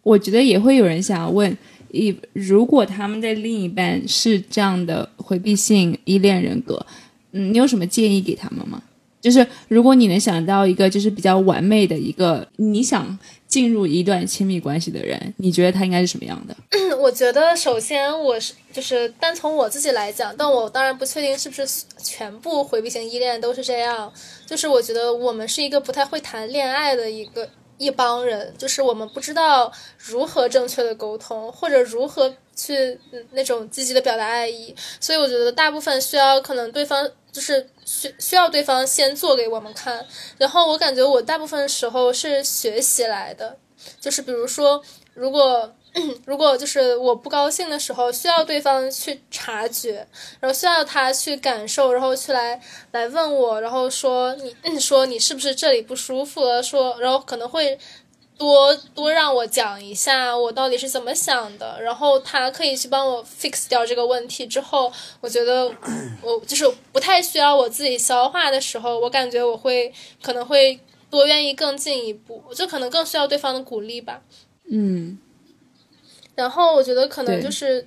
[0.04, 1.58] 我觉得也会有人想要问。
[1.92, 6.86] Eve，如果他们的另一半是这样的回避性依恋人格，
[7.32, 8.80] 嗯，你有什么建议给他们吗？
[9.22, 13.18] 就是如果你能想到一个就是比较完美的一个你想
[13.48, 16.56] 进入一段亲密关系的人，你觉得他应该是什么样的？
[16.98, 21.68] 我觉得首先我是就是单从我自己来讲，但我当然不确定是不是
[22.04, 24.12] 全部回避型依恋都是这样。
[24.46, 27.50] 就是我觉得我们是一个不太会谈恋爱的一个。
[27.80, 33.00] 一帮人，就是我们不知道如何正确的沟通，或者如何去
[33.32, 40.06] 那种积极的表达爱意，所以我觉得大部分需要可能对方就是需需要对方先做给我们看，
[40.38, 43.58] 然后我感觉我大部分时候是学习来的，
[44.00, 44.84] 就是比如说
[45.16, 45.74] 如果。
[46.26, 50.06] 如果就是我不高兴的时候，需要对方去察觉，
[50.40, 52.62] 然后需要他去感受，然后去来
[52.92, 56.62] 来问我，然后说你 说你是不是这里不舒服了？
[56.62, 57.78] 说然后可能会
[58.38, 64.46] 多多让我讲一下我到底是怎么想的，然后他可以去帮我 fix 掉这个问题。
[64.46, 65.70] 之后我觉得
[66.22, 70.80] 我就是不太需要我自己消化的时候，我感觉我会可能会
[71.10, 74.22] 多愿意更进一步，就可能更需要对方的鼓励吧。
[74.72, 75.18] 嗯。
[76.40, 77.86] 然后我觉得可能就是，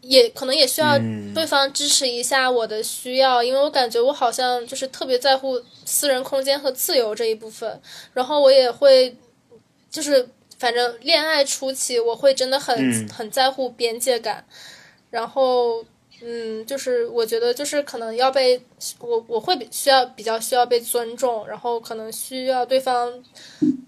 [0.00, 0.98] 也可能也需要
[1.32, 7.80] 对方支持一下我的需要，因为我感觉我好像就是特别在乎私人空间和自由这一部分。
[8.12, 9.16] 然后我也会，
[9.88, 14.44] 就是反正恋爱初期我会真的很很在乎边界感。
[15.10, 15.84] 然后
[16.22, 18.60] 嗯，就是我觉得就是可能要被
[18.98, 23.12] 我我会需要比较需要被尊重，然后可能需要对方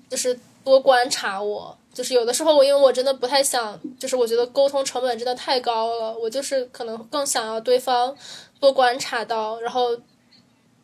[0.08, 1.76] 就是多观察我。
[1.92, 8.16] 就是有的时候我因为我真的不太想，就是我觉得沟通成本真的太高了，我就是可能更想要对方
[8.58, 10.00] 多观察到，然后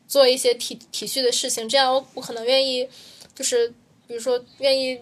[0.06, 2.86] 做一些体体恤的事情，这样我我可能愿意，
[3.34, 3.68] 就是
[4.06, 5.00] 比如说愿意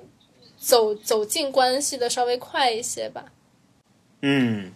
[0.56, 3.24] 走走进关系的稍微快一些吧。
[4.22, 4.72] 嗯，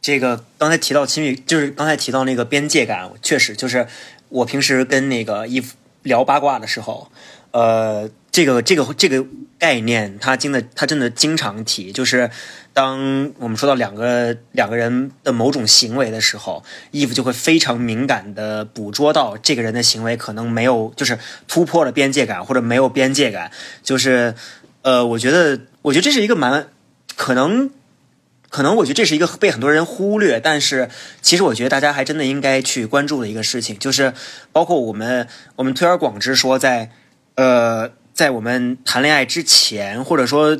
[0.00, 3.86] 这个刚才提到亲密，就是刚才提到那个边界感，确实就是
[4.30, 5.62] 我平时跟那个一
[6.02, 7.10] 聊八卦的时候，
[7.50, 8.10] 呃。
[8.30, 9.26] 这个这个这个
[9.58, 12.30] 概念，他真的他真的经常提，就是
[12.72, 23.50] 当我们说到两个两个人的某种行为的时候，衣服就会非常敏感的捕捉到这个人的行为可能没有，就是突破了边界感或者没有边界感，
[23.82, 24.36] 就是
[24.82, 26.68] 呃，我觉得我觉得这是一个蛮
[27.16, 27.70] 可能
[28.50, 30.88] 可能我觉得这是一个被很多人忽略，但是
[31.20, 34.14] 其实我觉得大家还真的应该去关注的一个事情，就是
[34.52, 36.92] 包括我们我们推而广之说在
[37.34, 37.90] 呃。
[38.18, 40.58] 在我们谈恋爱之前，或者说，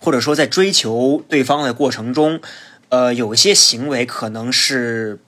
[0.00, 2.40] 或者说在追求对方的过程中，
[2.88, 5.20] 呃，有一些行为可能是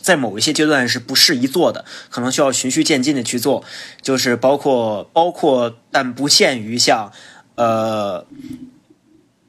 [0.00, 3.64] 在某一些阶段是不适宜做的，可能需要循序渐进的去做，
[4.00, 7.10] 就是包括包括但不限于像
[7.56, 8.24] 呃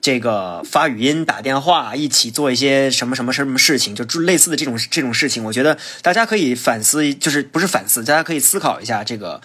[0.02, 9.40] 这个发语音、打电话、一起做一些什么什么什么事情，就类似的这种这种事情，我觉得大家可以反思，就是不是反思，大家可以思考一下这个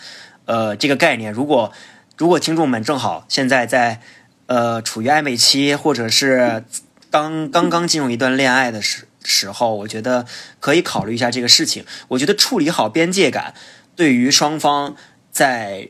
[0.47, 1.71] 呃这个概念，如果。
[2.17, 4.01] 如果听众们正好现在在
[4.47, 6.65] 呃处于暧昧期，或者是
[7.11, 10.27] 刚刚刚进入一段恋爱的时时候，我觉得
[10.61, 11.85] 可以考虑一下这个事情。
[12.09, 13.55] 我觉得处理好边界感，
[13.97, 14.97] 对于双方
[15.33, 15.89] 在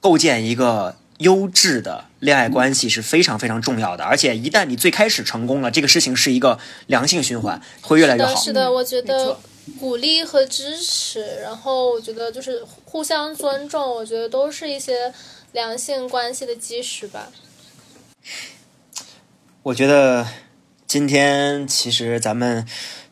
[0.00, 4.04] 构建一个优质的恋爱关系是非常非常重要的。
[4.04, 8.34] 而且一旦你最开始成功了，这个事情是一个良性循环，会越来越好。
[8.36, 9.38] 是的，我觉得
[9.80, 15.10] 鼓励和支持，然后我觉得就是互相尊重，我觉得都是一些
[15.54, 17.28] 良性关系的基石吧。
[19.62, 20.26] 我觉得
[20.84, 22.66] 今天其实咱们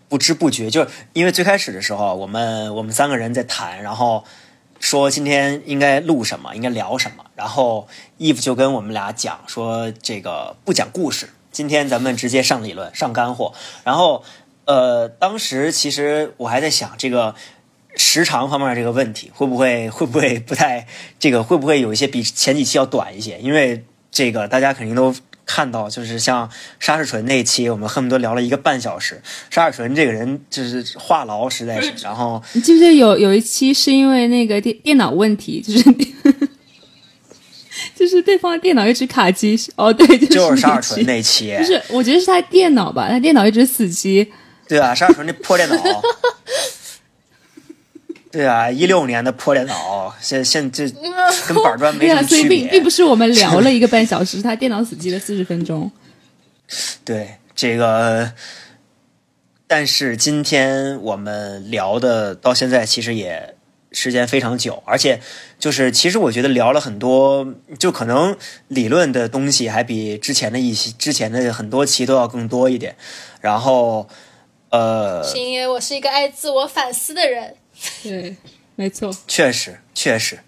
[0.08, 4.24] 不知不觉，就是因为最开始的时候，我们我们三个人在谈，然后
[4.80, 7.86] 说今天应该录什么，应该聊什么，然后
[8.18, 13.54] Eve 就跟我们俩讲说这个不讲故事，今天咱们直接上理论，上干货。
[13.84, 14.24] 然后
[14.64, 17.36] 呃，当时其实我还在想这个。
[17.96, 20.86] 时长方面这个问题会不会会不会不太
[21.18, 23.38] 这个会不会有一些比前几期要短一些？
[23.40, 25.14] 因为这个大家肯定都
[25.44, 29.20] 看到，就是像沙士纯那一期，我们恨不得聊了一个半小时。
[29.50, 31.92] 沙士纯这个人就是话痨，实在是。
[32.02, 35.82] 然后你记不记得有有一期是因为那个电电脑问题，就是
[37.94, 44.32] 就是对方的电脑一直卡机，哦对，就是就是沙尔纯那期不，是，我觉得是他电脑吧，他电脑一直死机。
[44.68, 45.76] 对啊，沙尔纯那破电脑。
[48.32, 50.88] 对啊，一六年的破电脑，现现这
[51.46, 52.82] 跟板砖没对啊，什么区所以并并。
[52.82, 55.92] 不是我们 聊了一个半小时，他电脑死机了四十分钟。
[57.04, 58.32] 对这个，
[59.66, 63.54] 但是今天我们聊的到现在其实也
[63.92, 65.20] 时间非常久，而且
[65.58, 67.46] 就是其实我觉得聊了很多，
[67.78, 68.34] 就可能
[68.68, 72.96] 理论的东西还比之前的一些之前的很多期都要更多一点。
[73.42, 74.08] 然后，
[74.70, 77.56] 呃，是因为我是一个爱自我反思的人。
[78.02, 78.36] 对，
[78.76, 79.14] 没错。
[79.28, 80.40] 确实，确实，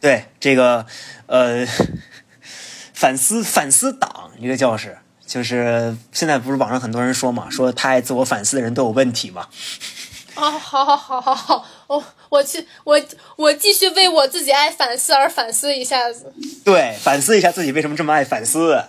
[0.00, 0.86] 对这个
[1.26, 1.66] 呃，
[2.92, 9.48] 反思反思党一个教室，就是现在不是网上很多人说嘛，说太爱自我反思的人都有问题嘛。
[10.36, 13.00] 哦，好好好好好，我我去我
[13.36, 16.32] 我继续为我自己爱反思而反思一下子。
[16.64, 18.84] 对，反思一下自己为什么这么爱反思，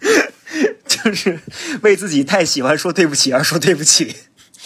[0.86, 1.38] 就是
[1.82, 4.16] 为自己太喜欢说对不起而说对不起。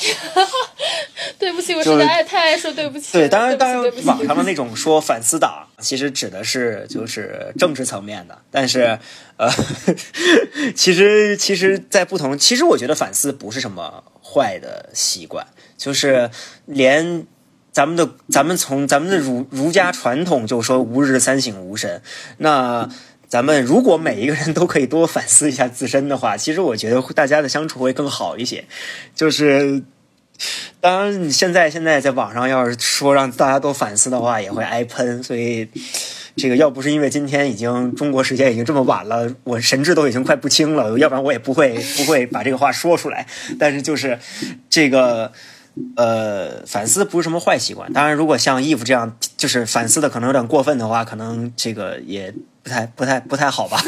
[1.38, 3.12] 对不起，我就是实在爱太爱说对不起。
[3.12, 8.98] 对，当然，当然网上的那种说反思党，其实指的是就是政治层面的，但是
[9.36, 9.50] 呃，
[10.74, 15.46] 其实其实，在不同，其实我觉得反思不是什么坏的习惯，
[15.76, 16.30] 就是
[16.66, 17.26] 连
[17.72, 22.02] 咱们的咱们从咱们的儒儒家传统就说吾日三省吾身，
[22.38, 22.88] 那。
[23.30, 28.64] 咱们如果每一个人都可以多反思一下自身的话，其实我觉得大家的相处会更好一些。
[29.14, 29.84] 就是
[30.80, 35.22] 当然，你现在现在在网上要是说让大家都反思的话，也会挨喷。
[35.22, 35.68] 所以，
[36.34, 43.28] 这个要不是因为今天已经中国时间已经这么晚了，我神志都已经快不清了，要不然我也不会不会把这个话说出来。
[43.60, 44.18] 但是就是
[44.68, 45.32] 这个。
[45.96, 47.90] 呃，反思不是什么坏习惯。
[47.92, 53.82] 当然，如果像 Eve 这样，就是反思的可能有点过分的话，可能这个也不太、不太、不太好吧。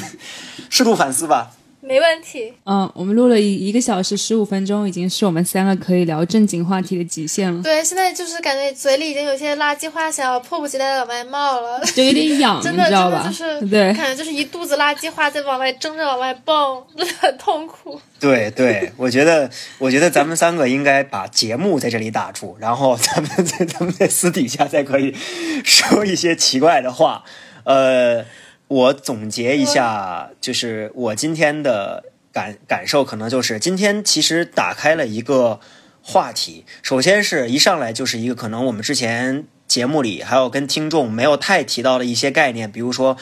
[0.70, 1.52] 适度反思吧。
[1.86, 2.50] 没问题。
[2.64, 11.78] 嗯，我们录了一一个小时十五分钟，已经是我们三个可以聊正经话题的极限了，对，现在就是感觉嘴里已经有些垃圾话想要迫不及待的往外冒了。
[11.94, 13.30] 就有点痒， 真的，你知道吧？
[13.30, 18.00] 真的就是对，感觉就是一肚子垃圾话在往外争着往外蹦，真的很痛苦。
[18.18, 25.14] 对对，我觉得，我觉得咱们三个应该把节目在这里打住，然后咱们在咱们在私底下再可以
[25.62, 27.24] 说一些奇怪的话。
[27.64, 28.24] 呃，
[28.68, 35.60] 我总结一下，就是我今天的感感受，可能就是今天其实打开了一个
[36.02, 36.64] 话题。
[36.82, 43.16] 首先是一上来就是一个可能我们之前节目里还有跟听众没有太提到的一些概念，比如说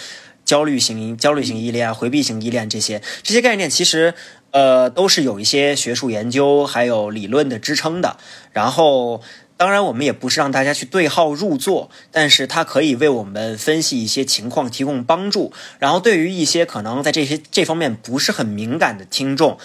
[0.45, 4.15] 焦虑型焦虑型依恋、回避型依恋这些这些概念，其实
[4.51, 8.17] 呃都是有一些学术研究还有理论的支撑的。
[8.53, 9.23] 然后，
[9.63, 15.53] 当然我们也不是让大家去对号入座，但是它可以为我们分析一些情况提供帮助。
[15.79, 19.59] 然后，对于一些可能在这些这方面不是很敏感的听众，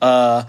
[0.00, 0.46] 呃。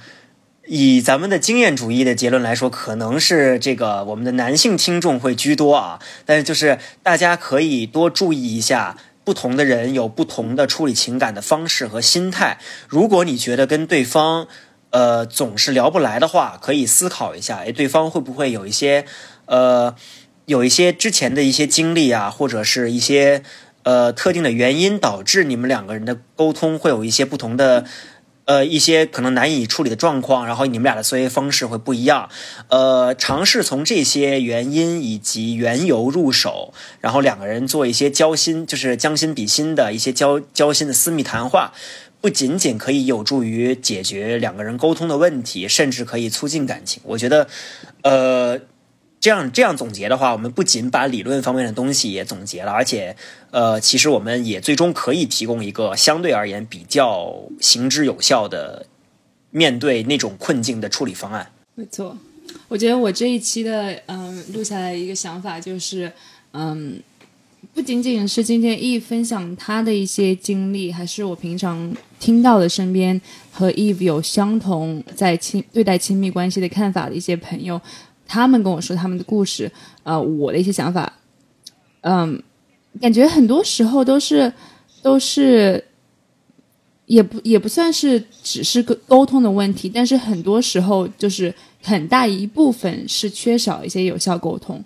[0.67, 5.99] 以咱们的经验主义的结论来说，可能是这个我们的男性听众会居多啊。
[6.25, 12.57] 但是就是大家可以多注意一下，不同的人有不同的处理情感的方式和心态。
[12.87, 14.47] 如果你觉得跟对方
[14.95, 19.03] 呃总是聊不来的话，可以思考一下，诶，对方会不会有一些
[19.45, 19.93] 呃
[20.45, 23.43] 有一些之前的一些经历啊，或者是一些
[23.83, 27.83] 呃特定的原因导致你们两个人的沟通会有一些不同的。
[28.47, 32.29] 呃，一些可能难以处理的状况，然后你们俩的思维方式会不一样。
[32.69, 41.73] 呃，尝试从这些原因以及缘由入手，然后两个人做一些交心，就是将心比心的一些交交心的私密谈话，
[42.25, 46.99] 不仅仅可以有助于解决两个人沟通的问题，甚至可以促进感情。
[47.05, 47.47] 我觉得，
[48.01, 48.59] 呃。
[49.19, 53.15] 这样这样总结的话，我们不仅把理论方面的东西也总结了，而且，
[53.49, 58.85] 呃，其实我们也最终可以提供一个相对而言比较行之有效的
[59.49, 61.51] 面对那种困境的处理方案。
[61.73, 62.15] 没错，
[62.67, 66.11] 我觉得我这一期的嗯录下来一个想法就是，
[66.53, 67.01] 嗯，
[67.75, 73.19] 不仅仅是今天 Eve 分享他的一些经历，还是我平常听到的身边
[73.51, 77.79] 和 Eve 有相同在亲对待亲密关系的看法的一些朋友。
[78.25, 79.69] 他们跟我说他们的故事，
[80.03, 81.11] 呃，我的一些想法，
[81.99, 82.41] 嗯，
[83.01, 84.51] 感觉很多时候都是
[85.01, 85.83] 都是，
[87.07, 91.53] 也不也不算是只是个沟通的问题，但是很多时候就是
[91.83, 94.81] 很大一部分是缺少一些有效沟通。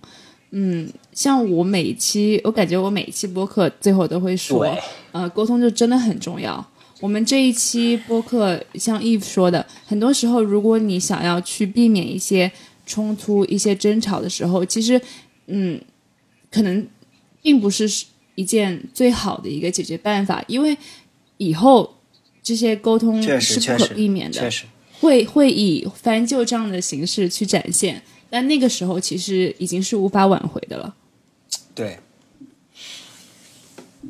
[0.52, 0.90] 嗯，
[1.20, 4.66] 像我每一期，我感觉我每一期播客最后都会说，
[5.12, 6.66] 呃，沟通就真的很重要。
[7.02, 12.50] 我们这一期播客像 Eve 说的，很多时候如果你想要去避免一些。
[12.86, 15.00] 冲突一些争吵的时候，其实，
[15.46, 15.80] 嗯，
[16.50, 16.88] 可能
[17.40, 17.88] 并不是
[18.34, 20.76] 一件最好的一个解决办法，因为
[21.38, 21.98] 以后
[22.42, 24.52] 这些沟通是不可避免的，
[25.00, 30.96] 会会以翻旧账的形式去展现，但那个时候其实已经是无法挽回的了。
[31.80, 32.00] 对。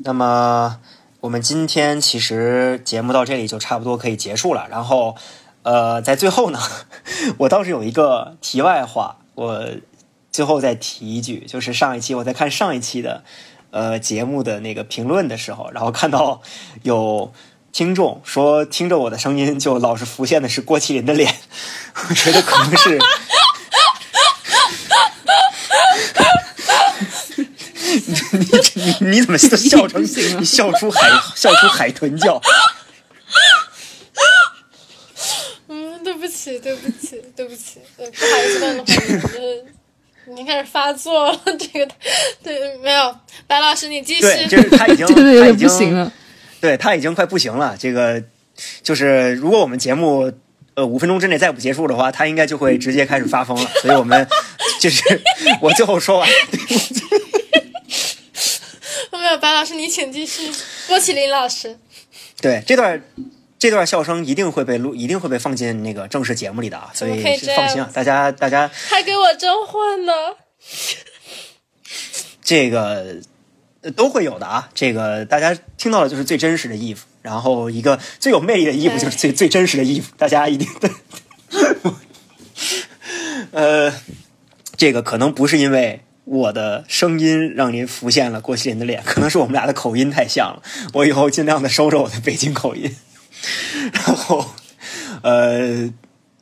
[0.03, 0.79] 那么
[1.19, 5.15] 我们今天其实节目到这里就差不多可以结束了，然后。
[5.61, 6.59] 呃，在最后呢，
[7.39, 9.67] 我倒是有一个题外话，我
[10.31, 13.25] 最后再提一句，就是上一期我在看上一期的
[13.69, 16.41] 呃节目的那个评论的时候，然后看到
[16.83, 17.33] 有
[17.73, 21.35] 听众说听着我的声音就老是浮现的是郭麒麟的脸，
[22.09, 22.97] 我觉得可能是，
[28.31, 30.01] 你你你怎么笑成
[30.39, 32.41] 你笑出海笑出海豚叫？
[35.67, 38.11] 嗯对不起，对不起，对不起，不好意
[38.53, 41.39] 思，观众朋友们，已经开始发作了。
[41.45, 41.87] 这个，
[42.43, 43.15] 对，没有，
[43.45, 44.21] 白老师，你继续。
[44.21, 46.11] 对，就是他已经， 他已经不行了。
[46.59, 47.75] 对他已经快不行了。
[47.77, 48.23] 这个，
[48.81, 50.31] 就是如果我们节目
[50.73, 53.69] 呃五分钟之内再不结束的话，他应该就会直接开始发疯了。
[53.81, 54.27] 所以我们
[54.79, 55.21] 就是
[55.61, 56.27] 我最后说完。
[56.27, 56.35] 没
[57.08, 57.08] 有，
[59.39, 60.51] 白老师，你请继续。
[60.87, 61.79] 郭麒麟老师，
[62.41, 63.01] 对这段。
[63.61, 66.91] 这段笑声一定会被录，一定会被放进那个正式节目里的啊！
[66.93, 67.21] 所以
[67.57, 70.13] 放心啊，大家大家还给我征婚呢，
[72.41, 73.17] 这个
[73.97, 74.69] 都会有的啊！
[74.73, 80.65] 这个大家听到的就是最真实的衣服，然后一个最有魅力的衣服就是最最真实的衣服，大家一定
[83.51, 83.93] 呃，
[84.77, 85.99] 这个可能不是因为
[86.31, 90.61] 我的声音让您浮现了郭麒麟的脸，可能是我们俩的口音太像了。
[90.93, 92.95] 我以后尽量的收着我的北京口音。
[93.91, 94.45] 然后，
[95.23, 95.91] 呃，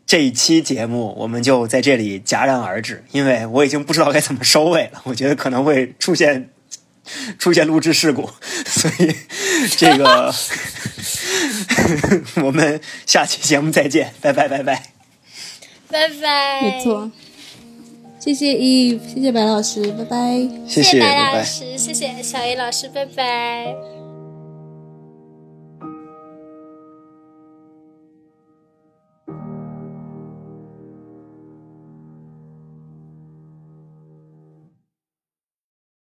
[0.05, 5.01] 这一期节目我们就在这里戛然而止，因为我已经不知道该怎么收尾了。
[5.05, 6.49] 我觉得可能会出现
[7.39, 8.29] 出现录制事故，
[8.67, 9.15] 所以
[9.77, 10.33] 这个
[12.43, 14.83] 我们下期节目再见，拜拜拜拜
[15.89, 17.09] 拜拜，没错，
[18.27, 23.96] 谢谢 Eve，谢谢白老师，拜拜，谢谢白老师，谢谢小 A 老师，拜拜。